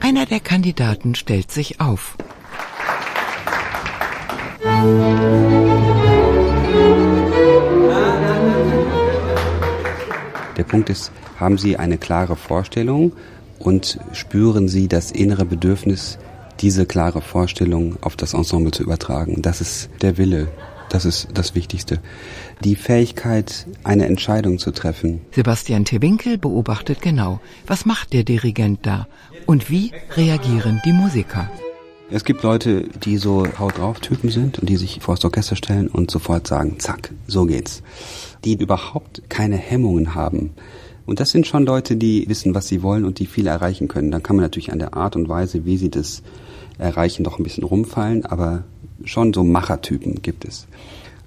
Einer 0.00 0.26
der 0.26 0.40
Kandidaten 0.40 1.14
stellt 1.14 1.52
sich 1.52 1.80
auf. 1.80 2.16
Punkt 10.68 10.90
ist, 10.90 11.10
haben 11.38 11.58
Sie 11.58 11.76
eine 11.76 11.98
klare 11.98 12.36
Vorstellung 12.36 13.12
und 13.58 13.98
spüren 14.12 14.68
Sie 14.68 14.86
das 14.86 15.10
innere 15.10 15.44
Bedürfnis, 15.44 16.18
diese 16.60 16.86
klare 16.86 17.22
Vorstellung 17.22 17.96
auf 18.02 18.16
das 18.16 18.34
Ensemble 18.34 18.70
zu 18.70 18.82
übertragen. 18.82 19.42
Das 19.42 19.60
ist 19.60 19.90
der 20.02 20.18
Wille, 20.18 20.48
das 20.88 21.04
ist 21.04 21.28
das 21.34 21.54
Wichtigste. 21.54 22.00
Die 22.64 22.76
Fähigkeit, 22.76 23.66
eine 23.84 24.06
Entscheidung 24.06 24.58
zu 24.58 24.70
treffen. 24.70 25.20
Sebastian 25.32 25.84
Tewinkel 25.84 26.38
beobachtet 26.38 27.00
genau, 27.02 27.40
was 27.66 27.84
macht 27.84 28.12
der 28.12 28.24
Dirigent 28.24 28.80
da 28.82 29.06
und 29.46 29.70
wie 29.70 29.92
reagieren 30.16 30.80
die 30.84 30.92
Musiker. 30.92 31.50
Es 32.10 32.24
gibt 32.24 32.42
Leute, 32.42 32.84
die 33.04 33.18
so 33.18 33.46
Haut 33.58 33.76
drauf 33.76 34.00
Typen 34.00 34.30
sind 34.30 34.58
und 34.58 34.68
die 34.68 34.76
sich 34.76 35.00
vor 35.00 35.16
das 35.16 35.24
Orchester 35.26 35.56
stellen 35.56 35.88
und 35.88 36.10
sofort 36.10 36.46
sagen, 36.46 36.80
zack, 36.80 37.12
so 37.26 37.44
geht's. 37.44 37.82
Die 38.44 38.54
überhaupt 38.54 39.22
keine 39.28 39.56
Hemmungen 39.56 40.14
haben. 40.14 40.50
Und 41.06 41.20
das 41.20 41.30
sind 41.30 41.46
schon 41.46 41.64
Leute, 41.64 41.96
die 41.96 42.28
wissen, 42.28 42.54
was 42.54 42.68
sie 42.68 42.82
wollen 42.82 43.04
und 43.04 43.18
die 43.18 43.26
viel 43.26 43.46
erreichen 43.46 43.88
können. 43.88 44.10
Dann 44.10 44.22
kann 44.22 44.36
man 44.36 44.42
natürlich 44.42 44.72
an 44.72 44.78
der 44.78 44.94
Art 44.94 45.16
und 45.16 45.28
Weise, 45.28 45.64
wie 45.64 45.78
sie 45.78 45.90
das 45.90 46.22
erreichen, 46.76 47.24
doch 47.24 47.38
ein 47.38 47.44
bisschen 47.44 47.64
rumfallen, 47.64 48.26
aber 48.26 48.64
schon 49.04 49.32
so 49.32 49.42
Machertypen 49.42 50.22
gibt 50.22 50.44
es. 50.44 50.66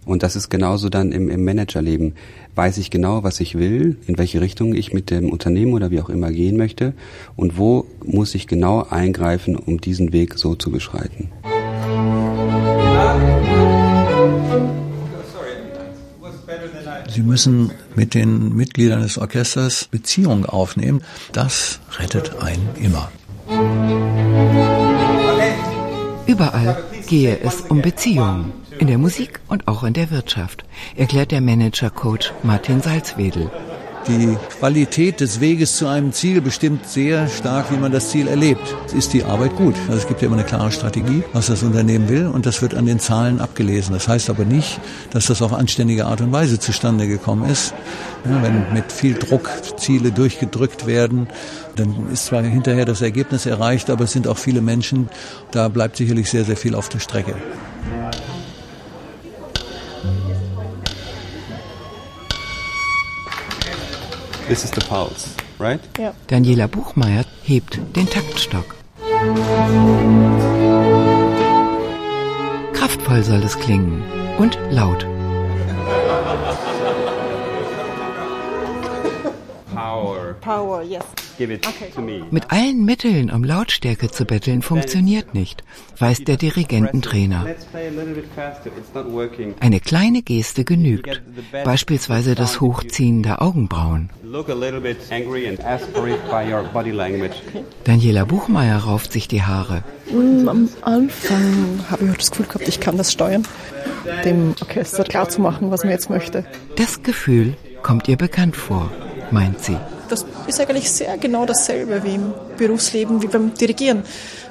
Und 0.05 0.23
das 0.23 0.35
ist 0.35 0.49
genauso 0.49 0.89
dann 0.89 1.11
im, 1.11 1.29
im 1.29 1.43
Managerleben. 1.43 2.13
Weiß 2.55 2.77
ich 2.77 2.89
genau, 2.89 3.23
was 3.23 3.39
ich 3.39 3.57
will, 3.57 3.97
in 4.07 4.17
welche 4.17 4.41
Richtung 4.41 4.73
ich 4.73 4.93
mit 4.93 5.09
dem 5.09 5.29
Unternehmen 5.29 5.73
oder 5.73 5.91
wie 5.91 6.01
auch 6.01 6.09
immer 6.09 6.31
gehen 6.31 6.57
möchte 6.57 6.93
und 7.35 7.57
wo 7.57 7.85
muss 8.03 8.35
ich 8.35 8.47
genau 8.47 8.85
eingreifen, 8.89 9.55
um 9.55 9.79
diesen 9.79 10.11
Weg 10.11 10.35
so 10.35 10.55
zu 10.55 10.71
beschreiten. 10.71 11.31
Sie 17.13 17.23
müssen 17.23 17.71
mit 17.95 18.13
den 18.13 18.55
Mitgliedern 18.55 19.01
des 19.01 19.17
Orchesters 19.17 19.85
Beziehungen 19.91 20.45
aufnehmen. 20.45 21.01
Das 21.33 21.79
rettet 21.99 22.37
einen 22.39 22.69
immer. 22.75 23.11
Überall 26.25 26.81
gehe 27.07 27.37
es 27.41 27.61
um 27.61 27.81
Beziehungen. 27.81 28.53
In 28.79 28.87
der 28.87 28.97
Musik 28.97 29.41
und 29.49 29.67
auch 29.67 29.83
in 29.83 29.93
der 29.93 30.09
Wirtschaft, 30.09 30.63
erklärt 30.95 31.31
der 31.31 31.41
Manager-Coach 31.41 32.33
Martin 32.43 32.81
Salzwedel. 32.81 33.51
Die 34.07 34.35
Qualität 34.57 35.19
des 35.19 35.39
Weges 35.41 35.77
zu 35.77 35.85
einem 35.87 36.11
Ziel 36.11 36.41
bestimmt 36.41 36.87
sehr 36.87 37.27
stark, 37.27 37.71
wie 37.71 37.77
man 37.77 37.91
das 37.91 38.09
Ziel 38.09 38.27
erlebt. 38.27 38.75
Ist 38.97 39.13
die 39.13 39.23
Arbeit 39.23 39.55
gut? 39.55 39.75
Also 39.87 39.99
es 39.99 40.07
gibt 40.07 40.21
ja 40.21 40.27
immer 40.27 40.37
eine 40.37 40.45
klare 40.45 40.71
Strategie, 40.71 41.23
was 41.33 41.47
das 41.47 41.61
Unternehmen 41.61 42.09
will 42.09 42.25
und 42.25 42.47
das 42.47 42.63
wird 42.63 42.73
an 42.73 42.87
den 42.87 42.99
Zahlen 42.99 43.39
abgelesen. 43.39 43.93
Das 43.93 44.07
heißt 44.07 44.31
aber 44.31 44.43
nicht, 44.43 44.79
dass 45.11 45.27
das 45.27 45.43
auf 45.43 45.53
anständige 45.53 46.07
Art 46.07 46.19
und 46.21 46.31
Weise 46.31 46.57
zustande 46.57 47.07
gekommen 47.07 47.47
ist. 47.47 47.75
Ja, 48.25 48.41
wenn 48.41 48.73
mit 48.73 48.91
viel 48.91 49.13
Druck 49.13 49.49
Ziele 49.77 50.11
durchgedrückt 50.11 50.87
werden, 50.87 51.27
dann 51.75 52.11
ist 52.11 52.25
zwar 52.25 52.41
hinterher 52.41 52.85
das 52.85 53.01
Ergebnis 53.01 53.45
erreicht, 53.45 53.91
aber 53.91 54.05
es 54.05 54.11
sind 54.11 54.27
auch 54.27 54.37
viele 54.37 54.61
Menschen, 54.61 55.09
da 55.51 55.67
bleibt 55.67 55.97
sicherlich 55.97 56.29
sehr, 56.29 56.43
sehr 56.43 56.57
viel 56.57 56.73
auf 56.73 56.89
der 56.89 56.99
Strecke. 56.99 57.35
This 64.51 64.65
is 64.65 64.71
the 64.71 64.81
pulse, 64.81 65.33
right? 65.59 65.79
Ja. 65.97 66.13
Daniela 66.27 66.67
Buchmeier 66.67 67.23
hebt 67.43 67.79
den 67.95 68.05
Taktstock. 68.05 68.75
Kraftvoll 72.73 73.23
soll 73.23 73.41
es 73.43 73.57
klingen 73.57 74.03
und 74.37 74.59
laut. 74.69 75.07
Power. 79.73 80.35
Power, 80.41 80.83
yes. 80.83 81.20
Mit 82.31 82.51
allen 82.51 82.85
Mitteln 82.85 83.31
um 83.31 83.43
Lautstärke 83.43 84.09
zu 84.09 84.25
betteln 84.25 84.61
funktioniert 84.61 85.33
nicht, 85.33 85.63
weiß 85.99 86.23
der 86.23 86.37
Dirigententrainer. 86.37 87.45
Eine 89.59 89.79
kleine 89.79 90.21
Geste 90.21 90.63
genügt, 90.63 91.21
beispielsweise 91.63 92.35
das 92.35 92.61
Hochziehen 92.61 93.23
der 93.23 93.41
Augenbrauen. 93.41 94.09
Daniela 97.83 98.25
Buchmeier 98.25 98.77
rauft 98.77 99.11
sich 99.11 99.27
die 99.27 99.43
Haare. 99.43 99.83
Mm, 100.11 100.47
am 100.47 100.69
Anfang 100.81 101.85
habe 101.89 102.05
ich 102.05 102.11
auch 102.11 102.17
das 102.17 102.31
Gefühl 102.31 102.45
gehabt, 102.47 102.67
ich 102.67 102.79
kann 102.79 102.97
das 102.97 103.11
steuern, 103.11 103.43
dem 104.25 104.53
Orchester 104.61 105.03
klarzumachen, 105.03 105.71
was 105.71 105.83
man 105.83 105.91
jetzt 105.91 106.09
möchte. 106.09 106.45
Das 106.75 107.03
Gefühl 107.03 107.55
kommt 107.81 108.07
ihr 108.07 108.17
bekannt 108.17 108.55
vor, 108.55 108.91
meint 109.31 109.59
sie 109.61 109.77
das 110.11 110.25
ist 110.47 110.59
eigentlich 110.59 110.91
sehr 110.91 111.17
genau 111.17 111.45
dasselbe 111.45 112.03
wie 112.03 112.15
im 112.15 112.33
Berufsleben, 112.57 113.21
wie 113.21 113.27
beim 113.27 113.53
Dirigieren. 113.53 114.03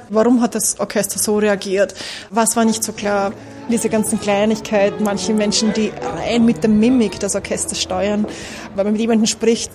Warum 0.09 0.41
hat 0.41 0.55
das 0.55 0.79
Orchester 0.79 1.19
so 1.19 1.37
reagiert? 1.37 1.93
Was 2.29 2.57
war 2.57 2.65
nicht 2.65 2.83
so 2.83 2.91
klar? 2.91 3.31
Diese 3.69 3.87
ganzen 3.87 4.19
Kleinigkeiten, 4.19 5.05
manche 5.05 5.33
Menschen, 5.33 5.71
die 5.71 5.93
rein 6.17 6.43
mit 6.43 6.63
der 6.63 6.69
Mimik 6.69 7.17
das 7.21 7.35
Orchester 7.35 7.75
steuern. 7.75 8.27
Weil 8.75 8.83
man 8.83 8.93
mit 8.93 9.01
jemandem 9.01 9.27
spricht, 9.27 9.71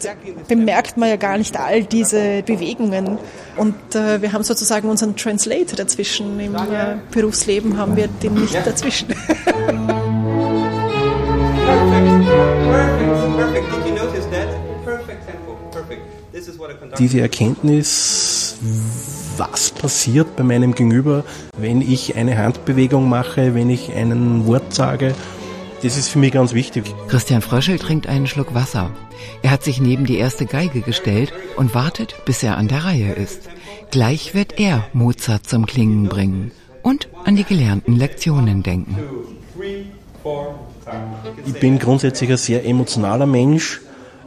bemerkt 0.46 0.98
man 0.98 1.08
ja 1.08 1.16
gar 1.16 1.38
nicht 1.38 1.58
all 1.58 1.84
diese 1.84 2.42
Bewegungen. 2.42 3.18
Und 3.56 3.94
äh, 3.94 4.20
wir 4.20 4.34
haben 4.34 4.44
sozusagen 4.44 4.90
unseren 4.90 5.16
Translator 5.16 5.76
dazwischen. 5.76 6.38
Im 6.38 6.54
äh, 6.54 6.96
Berufsleben 7.10 7.78
haben 7.78 7.96
wir 7.96 8.08
den 8.08 8.34
nicht 8.34 8.54
dazwischen. 8.54 9.08
Diese 16.98 17.20
Erkenntnis, 17.20 18.56
was 19.36 19.70
passiert 19.70 20.36
bei 20.36 20.42
meinem 20.42 20.74
Gegenüber, 20.74 21.24
wenn 21.58 21.80
ich 21.80 22.16
eine 22.16 22.38
Handbewegung 22.38 23.08
mache, 23.08 23.54
wenn 23.54 23.70
ich 23.70 23.92
einen 23.94 24.46
Wort 24.46 24.74
sage, 24.74 25.14
das 25.82 25.96
ist 25.96 26.08
für 26.08 26.18
mich 26.18 26.32
ganz 26.32 26.54
wichtig. 26.54 26.94
Christian 27.08 27.42
Fröschel 27.42 27.78
trinkt 27.78 28.06
einen 28.06 28.26
Schluck 28.26 28.54
Wasser. 28.54 28.90
Er 29.42 29.50
hat 29.50 29.62
sich 29.62 29.80
neben 29.80 30.06
die 30.06 30.16
erste 30.16 30.46
Geige 30.46 30.80
gestellt 30.80 31.32
und 31.56 31.74
wartet, 31.74 32.16
bis 32.24 32.42
er 32.42 32.56
an 32.56 32.68
der 32.68 32.84
Reihe 32.84 33.12
ist. 33.12 33.48
Gleich 33.90 34.34
wird 34.34 34.58
er 34.58 34.86
Mozart 34.92 35.46
zum 35.46 35.66
Klingen 35.66 36.08
bringen 36.08 36.50
und 36.82 37.08
an 37.24 37.36
die 37.36 37.44
gelernten 37.44 37.96
Lektionen 37.96 38.62
denken. 38.62 38.96
Ich 41.46 41.54
bin 41.54 41.78
grundsätzlich 41.78 42.30
ein 42.30 42.36
sehr 42.36 42.64
emotionaler 42.64 43.26
Mensch 43.26 43.80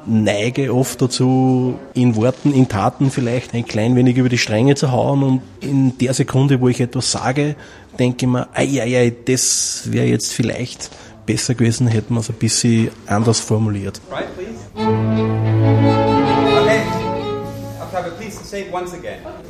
neige 0.05 0.73
oft 0.73 1.01
dazu, 1.01 1.77
in 1.93 2.15
Worten, 2.15 2.53
in 2.53 2.67
Taten 2.67 3.11
vielleicht 3.11 3.53
ein 3.53 3.65
klein 3.65 3.95
wenig 3.95 4.17
über 4.17 4.29
die 4.29 4.37
Stränge 4.37 4.75
zu 4.75 4.91
hauen 4.91 5.23
und 5.23 5.41
in 5.61 5.97
der 5.97 6.13
Sekunde, 6.13 6.61
wo 6.61 6.67
ich 6.67 6.81
etwas 6.81 7.11
sage, 7.11 7.55
denke 7.97 8.25
ich 8.25 8.31
mir, 8.31 8.47
ei, 8.53 8.81
ei, 8.81 8.97
ei, 8.97 9.13
das 9.25 9.83
wäre 9.85 10.07
jetzt 10.07 10.33
vielleicht 10.33 10.89
besser 11.25 11.53
gewesen, 11.53 11.87
hätten 11.87 12.13
wir 12.13 12.21
es 12.21 12.29
ein 12.29 12.35
bisschen 12.35 12.89
anders 13.05 13.39
formuliert. 13.39 14.01
Right, 14.11 14.25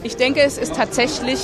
Ich 0.04 0.18
denke, 0.18 0.42
es 0.42 0.58
ist 0.58 0.76
tatsächlich 0.76 1.40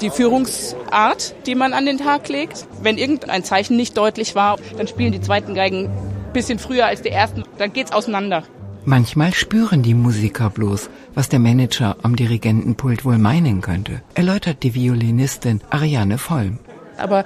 die 0.00 0.10
Führungsart, 0.10 1.34
die 1.46 1.54
man 1.54 1.72
an 1.72 1.86
den 1.86 1.98
Tag 1.98 2.28
legt. 2.28 2.66
Wenn 2.82 2.98
irgendein 2.98 3.42
Zeichen 3.44 3.76
nicht 3.76 3.96
deutlich 3.96 4.34
war, 4.34 4.58
dann 4.76 4.86
spielen 4.86 5.12
die 5.12 5.20
zweiten 5.20 5.54
Geigen 5.54 5.88
bisschen 6.32 6.58
früher 6.58 6.86
als 6.86 7.02
die 7.02 7.10
ersten, 7.10 7.44
dann 7.58 7.72
geht's 7.72 7.92
auseinander. 7.92 8.44
Manchmal 8.84 9.34
spüren 9.34 9.82
die 9.82 9.94
Musiker 9.94 10.48
bloß, 10.48 10.88
was 11.14 11.28
der 11.28 11.38
Manager 11.38 11.96
am 12.02 12.16
Dirigentenpult 12.16 13.04
wohl 13.04 13.18
meinen 13.18 13.60
könnte, 13.60 14.02
erläutert 14.14 14.62
die 14.62 14.74
Violinistin 14.74 15.60
Ariane 15.68 16.16
Vollm. 16.16 16.58
Aber 16.96 17.24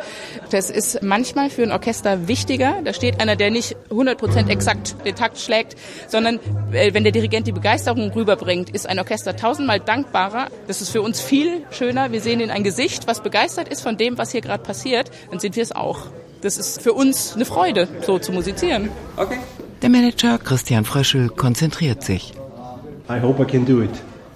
das 0.50 0.70
ist 0.70 1.02
manchmal 1.02 1.50
für 1.50 1.62
ein 1.62 1.72
Orchester 1.72 2.28
wichtiger. 2.28 2.80
Da 2.84 2.92
steht 2.92 3.20
einer, 3.20 3.36
der 3.36 3.50
nicht 3.50 3.76
100% 3.90 4.48
exakt 4.48 4.96
den 5.04 5.14
Takt 5.14 5.38
schlägt, 5.38 5.76
sondern 6.08 6.38
äh, 6.72 6.94
wenn 6.94 7.02
der 7.02 7.12
Dirigent 7.12 7.46
die 7.46 7.52
Begeisterung 7.52 8.10
rüberbringt, 8.12 8.70
ist 8.70 8.88
ein 8.88 8.98
Orchester 8.98 9.36
tausendmal 9.36 9.80
dankbarer. 9.80 10.48
Das 10.66 10.80
ist 10.80 10.90
für 10.90 11.02
uns 11.02 11.20
viel 11.20 11.62
schöner. 11.70 12.12
Wir 12.12 12.20
sehen 12.20 12.40
in 12.40 12.50
ein 12.50 12.64
Gesicht, 12.64 13.06
was 13.06 13.22
begeistert 13.22 13.68
ist 13.68 13.82
von 13.82 13.96
dem, 13.96 14.18
was 14.18 14.32
hier 14.32 14.40
gerade 14.40 14.62
passiert. 14.62 15.10
Dann 15.30 15.40
sind 15.40 15.56
wir 15.56 15.62
es 15.62 15.72
auch. 15.72 16.06
Das 16.44 16.58
ist 16.58 16.82
für 16.82 16.92
uns 16.92 17.34
eine 17.34 17.46
Freude, 17.46 17.88
so 18.04 18.18
zu 18.18 18.30
musizieren. 18.30 18.90
Okay. 19.16 19.38
Der 19.80 19.88
Manager 19.88 20.36
Christian 20.36 20.84
Fröschel 20.84 21.30
konzentriert 21.30 22.04
sich. 22.04 22.34
I 23.08 23.18
hope 23.18 23.42
I 23.42 23.46
can 23.46 23.64
do 23.64 23.80
it. 23.80 23.88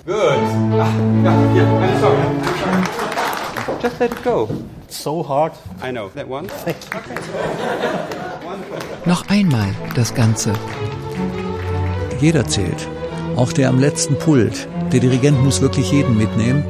Good. 0.07 0.17
Ah, 0.17 0.89
yeah, 1.23 1.55
yeah, 1.55 1.69
I'm 1.85 2.01
sorry. 2.01 2.17
I'm 2.17 3.67
sorry. 3.67 3.83
Just 3.83 4.01
let 4.01 4.11
it 4.11 4.25
go. 4.25 4.49
So 4.89 5.23
hard. 5.23 5.53
I 5.87 5.91
know. 5.91 6.09
That 6.15 6.31
one. 6.31 6.47
Okay. 6.65 6.75
Noch 9.05 9.29
einmal 9.29 9.69
das 9.95 10.15
Ganze. 10.15 10.55
Jeder 12.21 12.47
zählt. 12.47 12.89
Auch 13.37 13.53
der 13.53 13.69
am 13.69 13.79
letzten 13.79 14.19
Pult. 14.19 14.67
Der 14.93 15.01
Dirigent 15.01 15.45
muss 15.45 15.61
wirklich 15.61 15.93
jeden 15.93 16.17
mitnehmen. 16.17 16.65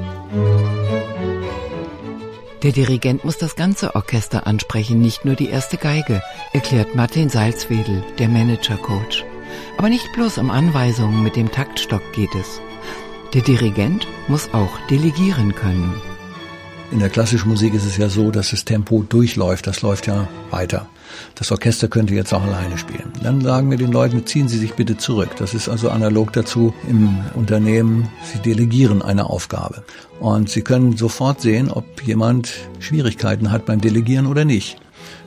Der 2.62 2.72
Dirigent 2.72 3.24
muss 3.24 3.38
das 3.38 3.54
ganze 3.54 3.94
Orchester 3.94 4.48
ansprechen, 4.48 5.00
nicht 5.00 5.24
nur 5.24 5.36
die 5.36 5.48
erste 5.48 5.76
Geige, 5.76 6.22
erklärt 6.52 6.96
Martin 6.96 7.28
Salzwedel, 7.28 8.02
der 8.18 8.28
Manager-Coach. 8.28 9.24
Aber 9.76 9.88
nicht 9.88 10.12
bloß 10.14 10.38
um 10.38 10.50
Anweisungen 10.50 11.22
mit 11.22 11.36
dem 11.36 11.52
Taktstock 11.52 12.02
geht 12.12 12.34
es. 12.34 12.60
Der 13.32 13.42
Dirigent 13.42 14.08
muss 14.26 14.52
auch 14.52 14.76
delegieren 14.90 15.54
können. 15.54 15.94
In 16.90 16.98
der 16.98 17.10
klassischen 17.10 17.48
Musik 17.48 17.74
ist 17.74 17.84
es 17.84 17.96
ja 17.96 18.08
so, 18.08 18.32
dass 18.32 18.50
das 18.50 18.64
Tempo 18.64 19.04
durchläuft, 19.08 19.68
das 19.68 19.82
läuft 19.82 20.08
ja 20.08 20.26
weiter. 20.50 20.88
Das 21.34 21.52
Orchester 21.52 21.88
könnte 21.88 22.14
jetzt 22.14 22.32
auch 22.32 22.42
alleine 22.42 22.78
spielen. 22.78 23.12
Dann 23.22 23.40
sagen 23.40 23.70
wir 23.70 23.78
den 23.78 23.92
Leuten, 23.92 24.26
ziehen 24.26 24.48
Sie 24.48 24.58
sich 24.58 24.74
bitte 24.74 24.96
zurück. 24.96 25.30
Das 25.38 25.54
ist 25.54 25.68
also 25.68 25.90
analog 25.90 26.32
dazu 26.32 26.74
im 26.88 27.18
Unternehmen, 27.34 28.08
Sie 28.24 28.38
delegieren 28.38 29.02
eine 29.02 29.30
Aufgabe. 29.30 29.84
Und 30.20 30.50
Sie 30.50 30.62
können 30.62 30.96
sofort 30.96 31.40
sehen, 31.40 31.70
ob 31.70 32.02
jemand 32.02 32.52
Schwierigkeiten 32.80 33.50
hat 33.50 33.66
beim 33.66 33.80
Delegieren 33.80 34.26
oder 34.26 34.44
nicht. 34.44 34.78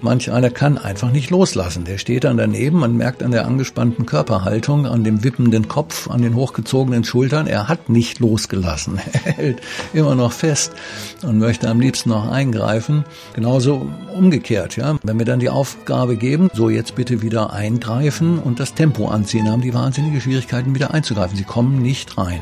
Manch 0.04 0.32
einer 0.32 0.50
kann 0.50 0.80
einfach 0.80 1.12
nicht 1.12 1.30
loslassen. 1.30 1.86
Der 1.86 2.00
steht 2.00 2.24
dann 2.24 2.38
daneben, 2.38 2.80
man 2.80 2.98
merkt 2.98 3.22
an 3.22 3.32
der 3.32 3.46
angespannten 3.46 4.08
Körperhaltung, 4.08 4.88
an 4.88 5.04
dem 5.04 5.24
wippenden 5.24 5.68
Kopf, 5.68 6.10
an 6.10 6.22
den 6.22 6.36
hochgezogenen 6.36 7.04
Schultern, 7.04 7.46
er 7.46 7.68
hat 7.68 7.90
nicht 7.90 8.20
losgelassen. 8.20 9.00
Er 9.24 9.34
hält 9.34 9.62
immer 9.94 10.16
noch 10.16 10.32
fest 10.32 10.74
und 11.22 11.38
möchte 11.38 11.70
am 11.70 11.80
liebsten 11.80 12.10
noch 12.10 12.30
eingreifen. 12.30 13.06
Genauso 13.34 13.88
umgekehrt, 14.14 14.76
ja. 14.76 14.98
Wenn 15.04 15.20
wir 15.20 15.26
dann 15.26 15.40
die 15.40 15.50
Aufgabe 15.50 16.18
geben, 16.18 16.50
so 16.54 16.70
jetzt 16.70 16.96
bitte 16.96 17.22
wieder 17.22 17.54
eingreifen 17.54 18.40
und 18.40 18.60
das 18.60 18.74
Tempo 18.74 19.08
anziehen, 19.08 19.50
haben 19.50 19.62
die 19.62 19.74
wahnsinnige 19.74 20.20
Schwierigkeiten 20.20 20.74
wieder 20.74 20.94
einzugreifen. 20.94 21.38
Sie 21.38 21.44
kommen 21.44 21.82
nicht 21.82 22.18
rein. 22.18 22.42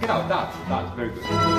Genau, 0.00 0.22
das, 0.28 0.48
das, 0.68 1.49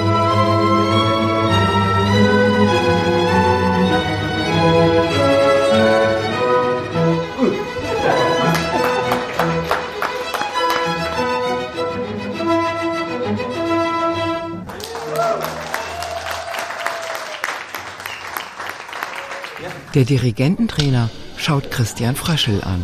Der 19.93 20.05
Dirigententrainer 20.05 21.09
schaut 21.35 21.69
Christian 21.69 22.15
Fröschel 22.15 22.61
an. 22.63 22.81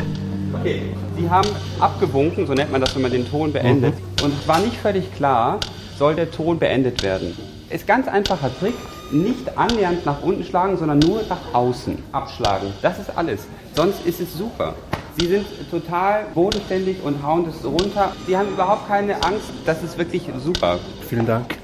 Okay, 0.60 0.82
Sie 1.18 1.30
haben 1.30 1.48
abgewunken, 1.80 2.46
so 2.46 2.54
nennt 2.54 2.70
man 2.70 2.82
das, 2.82 2.94
wenn 2.96 3.02
man 3.02 3.12
den 3.12 3.30
Ton 3.30 3.54
beendet. 3.54 3.94
Mhm. 3.96 4.26
Und 4.26 4.34
es 4.38 4.46
war 4.46 4.60
nicht 4.60 4.76
völlig 4.76 5.14
klar, 5.16 5.62
soll 5.98 6.16
der 6.16 6.30
Ton 6.30 6.60
beendet 6.60 7.04
werden. 7.04 7.34
Ist 7.70 7.88
ganz 7.88 8.10
einfacher 8.10 8.52
Trick, 8.60 8.74
nicht 9.12 9.58
annähernd 9.58 10.06
nach 10.06 10.22
unten 10.22 10.44
schlagen, 10.44 10.78
sondern 10.78 11.00
nur 11.00 11.22
nach 11.30 11.54
außen 11.54 11.98
abschlagen. 12.12 12.74
Das 12.82 13.00
ist 13.00 13.16
alles. 13.16 13.48
Sonst 13.74 14.06
ist 14.06 14.20
es 14.20 14.38
super. 14.38 14.76
Sie 15.18 15.28
sind 15.28 15.46
total 15.72 16.26
bodenständig 16.34 16.98
und 17.04 17.24
hauen 17.24 17.46
das 17.46 17.64
runter. 17.64 18.12
Sie 18.28 18.36
haben 18.36 18.50
überhaupt 18.50 18.86
keine 18.90 19.16
Angst. 19.24 19.48
Das 19.66 19.82
ist 19.82 19.98
wirklich 19.98 20.24
super. 20.44 20.78
Vielen 21.08 21.26
Dank. 21.26 21.58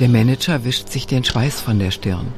Der 0.00 0.08
Manager 0.08 0.64
wischt 0.64 0.88
sich 0.88 1.06
den 1.06 1.22
Schweiß 1.22 1.60
von 1.60 1.78
der 1.78 1.90
Stirn. 1.90 2.32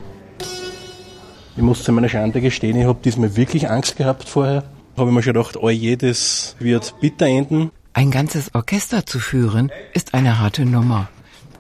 Ich 1.59 1.65
muss 1.65 1.83
zu 1.83 1.91
meiner 1.91 2.09
Schande 2.09 2.41
gestehen, 2.41 2.77
ich 2.77 2.85
habe 2.85 3.01
diesmal 3.05 3.37
wirklich 3.37 3.69
Angst 3.69 3.97
gehabt 3.97 4.29
vorher. 4.29 4.63
Habe 4.97 5.11
ich 5.11 5.17
mir 5.17 5.25
schon 5.25 5.33
gedacht, 5.33 5.57
oh 5.57 5.69
je, 5.69 5.97
das 5.97 6.55
wird 6.61 6.95
bitter 7.01 7.27
enden. 7.27 7.73
Ein 7.95 8.13
ganzes 8.13 8.55
Orchester 8.55 9.05
zu 9.05 9.19
führen, 9.19 9.73
ist 9.93 10.15
eine 10.15 10.39
harte 10.39 10.65
Nummer, 10.65 11.09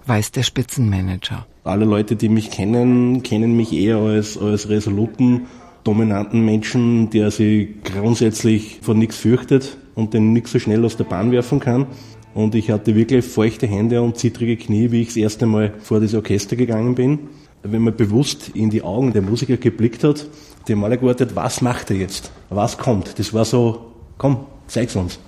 weiß 0.07 0.31
der 0.31 0.45
Spitzenmanager. 0.45 1.49
Alle 1.65 1.85
Leute, 1.85 2.15
die 2.15 2.29
mich 2.29 2.53
kennen, 2.53 3.25
kennen 3.25 3.57
mich 3.57 3.73
eher 3.73 3.97
als, 3.97 4.39
als 4.39 4.69
resoluten, 4.69 5.49
dominanten 5.83 6.45
Menschen, 6.45 7.11
der 7.11 7.33
sich 7.33 7.83
grundsätzlich 7.83 8.79
vor 8.83 8.95
nichts 8.95 9.17
fürchtet 9.17 9.79
und 9.97 10.15
den 10.15 10.33
nichts 10.33 10.53
so 10.53 10.61
schnell 10.61 10.85
aus 10.85 10.97
der 10.97 11.05
Bahn 11.05 11.33
werfen 11.33 11.59
kann. 11.59 11.89
Und 12.35 12.55
ich 12.55 12.71
hatte 12.71 12.95
wirklich 12.95 13.25
feuchte 13.25 13.67
Hände 13.67 14.01
und 14.01 14.17
zittrige 14.17 14.57
Knie, 14.57 14.93
wie 14.93 15.01
ich 15.01 15.09
das 15.09 15.17
erste 15.17 15.47
Mal 15.47 15.75
vor 15.81 15.99
das 15.99 16.15
Orchester 16.15 16.55
gegangen 16.55 16.95
bin 16.95 17.19
wenn 17.63 17.83
man 17.83 17.97
bewusst 17.97 18.51
in 18.51 18.71
die 18.71 18.83
Augen 18.83 19.13
der 19.13 19.23
Musiker 19.23 19.57
geblickt 19.57 20.05
hat, 20.05 20.27
die 20.67 20.73
haben 20.73 20.85
alle 20.85 20.99
gewartet, 20.99 21.35
was 21.35 21.61
macht 21.61 21.91
er 21.91 21.97
jetzt? 21.97 22.31
Was 22.51 22.79
kommt? 22.79 23.19
Das 23.19 23.33
war 23.33 23.45
so, 23.45 23.93
komm, 24.19 24.47
zeig's 24.67 24.97
uns. 24.97 25.19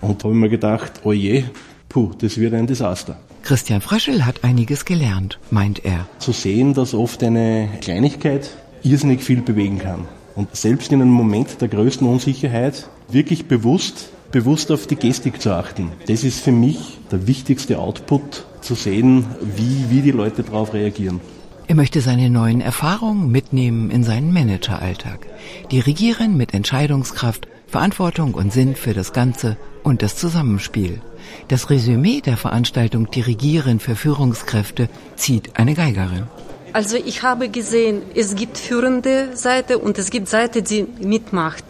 Und 0.00 0.20
da 0.20 0.24
habe 0.24 0.34
ich 0.34 0.40
mir 0.40 0.48
gedacht, 0.48 1.00
oh 1.04 1.12
je, 1.12 1.44
puh, 1.88 2.12
das 2.18 2.38
wird 2.38 2.54
ein 2.54 2.66
Desaster. 2.66 3.18
Christian 3.42 3.80
Fröschel 3.80 4.26
hat 4.26 4.42
einiges 4.42 4.84
gelernt, 4.84 5.38
meint 5.50 5.84
er. 5.84 6.08
Zu 6.18 6.32
sehen, 6.32 6.74
dass 6.74 6.94
oft 6.94 7.22
eine 7.22 7.68
Kleinigkeit 7.80 8.50
irrsinnig 8.82 9.22
viel 9.22 9.40
bewegen 9.40 9.78
kann. 9.78 10.08
Und 10.34 10.54
selbst 10.56 10.92
in 10.92 11.00
einem 11.00 11.12
Moment 11.12 11.60
der 11.60 11.68
größten 11.68 12.06
Unsicherheit 12.06 12.88
wirklich 13.08 13.46
bewusst, 13.46 14.10
bewusst 14.32 14.72
auf 14.72 14.86
die 14.86 14.96
Gestik 14.96 15.40
zu 15.40 15.54
achten. 15.54 15.92
Das 16.08 16.24
ist 16.24 16.40
für 16.40 16.52
mich 16.52 16.98
der 17.10 17.26
wichtigste 17.26 17.78
Output, 17.78 18.44
zu 18.60 18.74
sehen, 18.74 19.24
wie, 19.40 19.90
wie 19.90 20.02
die 20.02 20.10
Leute 20.10 20.42
darauf 20.42 20.74
reagieren. 20.74 21.20
Er 21.68 21.74
möchte 21.74 22.00
seine 22.00 22.30
neuen 22.30 22.60
Erfahrungen 22.60 23.32
mitnehmen 23.32 23.90
in 23.90 24.04
seinen 24.04 24.32
Manageralltag. 24.32 25.26
Dirigieren 25.72 26.36
mit 26.36 26.54
Entscheidungskraft, 26.54 27.48
Verantwortung 27.66 28.34
und 28.34 28.52
Sinn 28.52 28.76
für 28.76 28.94
das 28.94 29.12
Ganze 29.12 29.56
und 29.82 30.00
das 30.00 30.14
Zusammenspiel. 30.14 31.00
Das 31.48 31.68
Resümee 31.68 32.20
der 32.20 32.36
Veranstaltung 32.36 33.10
Dirigieren 33.10 33.80
für 33.80 33.96
Führungskräfte 33.96 34.88
zieht 35.16 35.58
eine 35.58 35.74
Geigerin. 35.74 36.28
Also 36.72 36.96
ich 36.98 37.24
habe 37.24 37.48
gesehen, 37.48 38.02
es 38.14 38.36
gibt 38.36 38.58
führende 38.58 39.36
Seite 39.36 39.78
und 39.78 39.98
es 39.98 40.10
gibt 40.10 40.28
Seite, 40.28 40.62
die 40.62 40.86
mitmacht. 41.00 41.64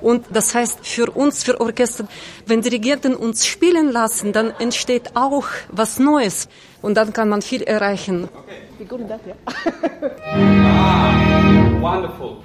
Und 0.00 0.26
das 0.32 0.52
heißt 0.52 0.80
für 0.82 1.10
uns, 1.10 1.44
für 1.44 1.60
Orchester, 1.60 2.08
wenn 2.46 2.62
Dirigenten 2.62 3.14
uns 3.14 3.46
spielen 3.46 3.92
lassen, 3.92 4.32
dann 4.32 4.50
entsteht 4.58 5.14
auch 5.14 5.44
was 5.70 6.00
Neues 6.00 6.48
und 6.82 6.96
dann 6.96 7.12
kann 7.12 7.28
man 7.28 7.42
viel 7.42 7.62
erreichen. 7.62 8.24
Okay. 8.24 8.67
Be 8.78 8.84
good 8.84 9.00
in 9.00 9.08
that, 9.08 9.20
yeah. 9.26 9.34
ah, 10.24 11.78
wonderful. 11.82 12.44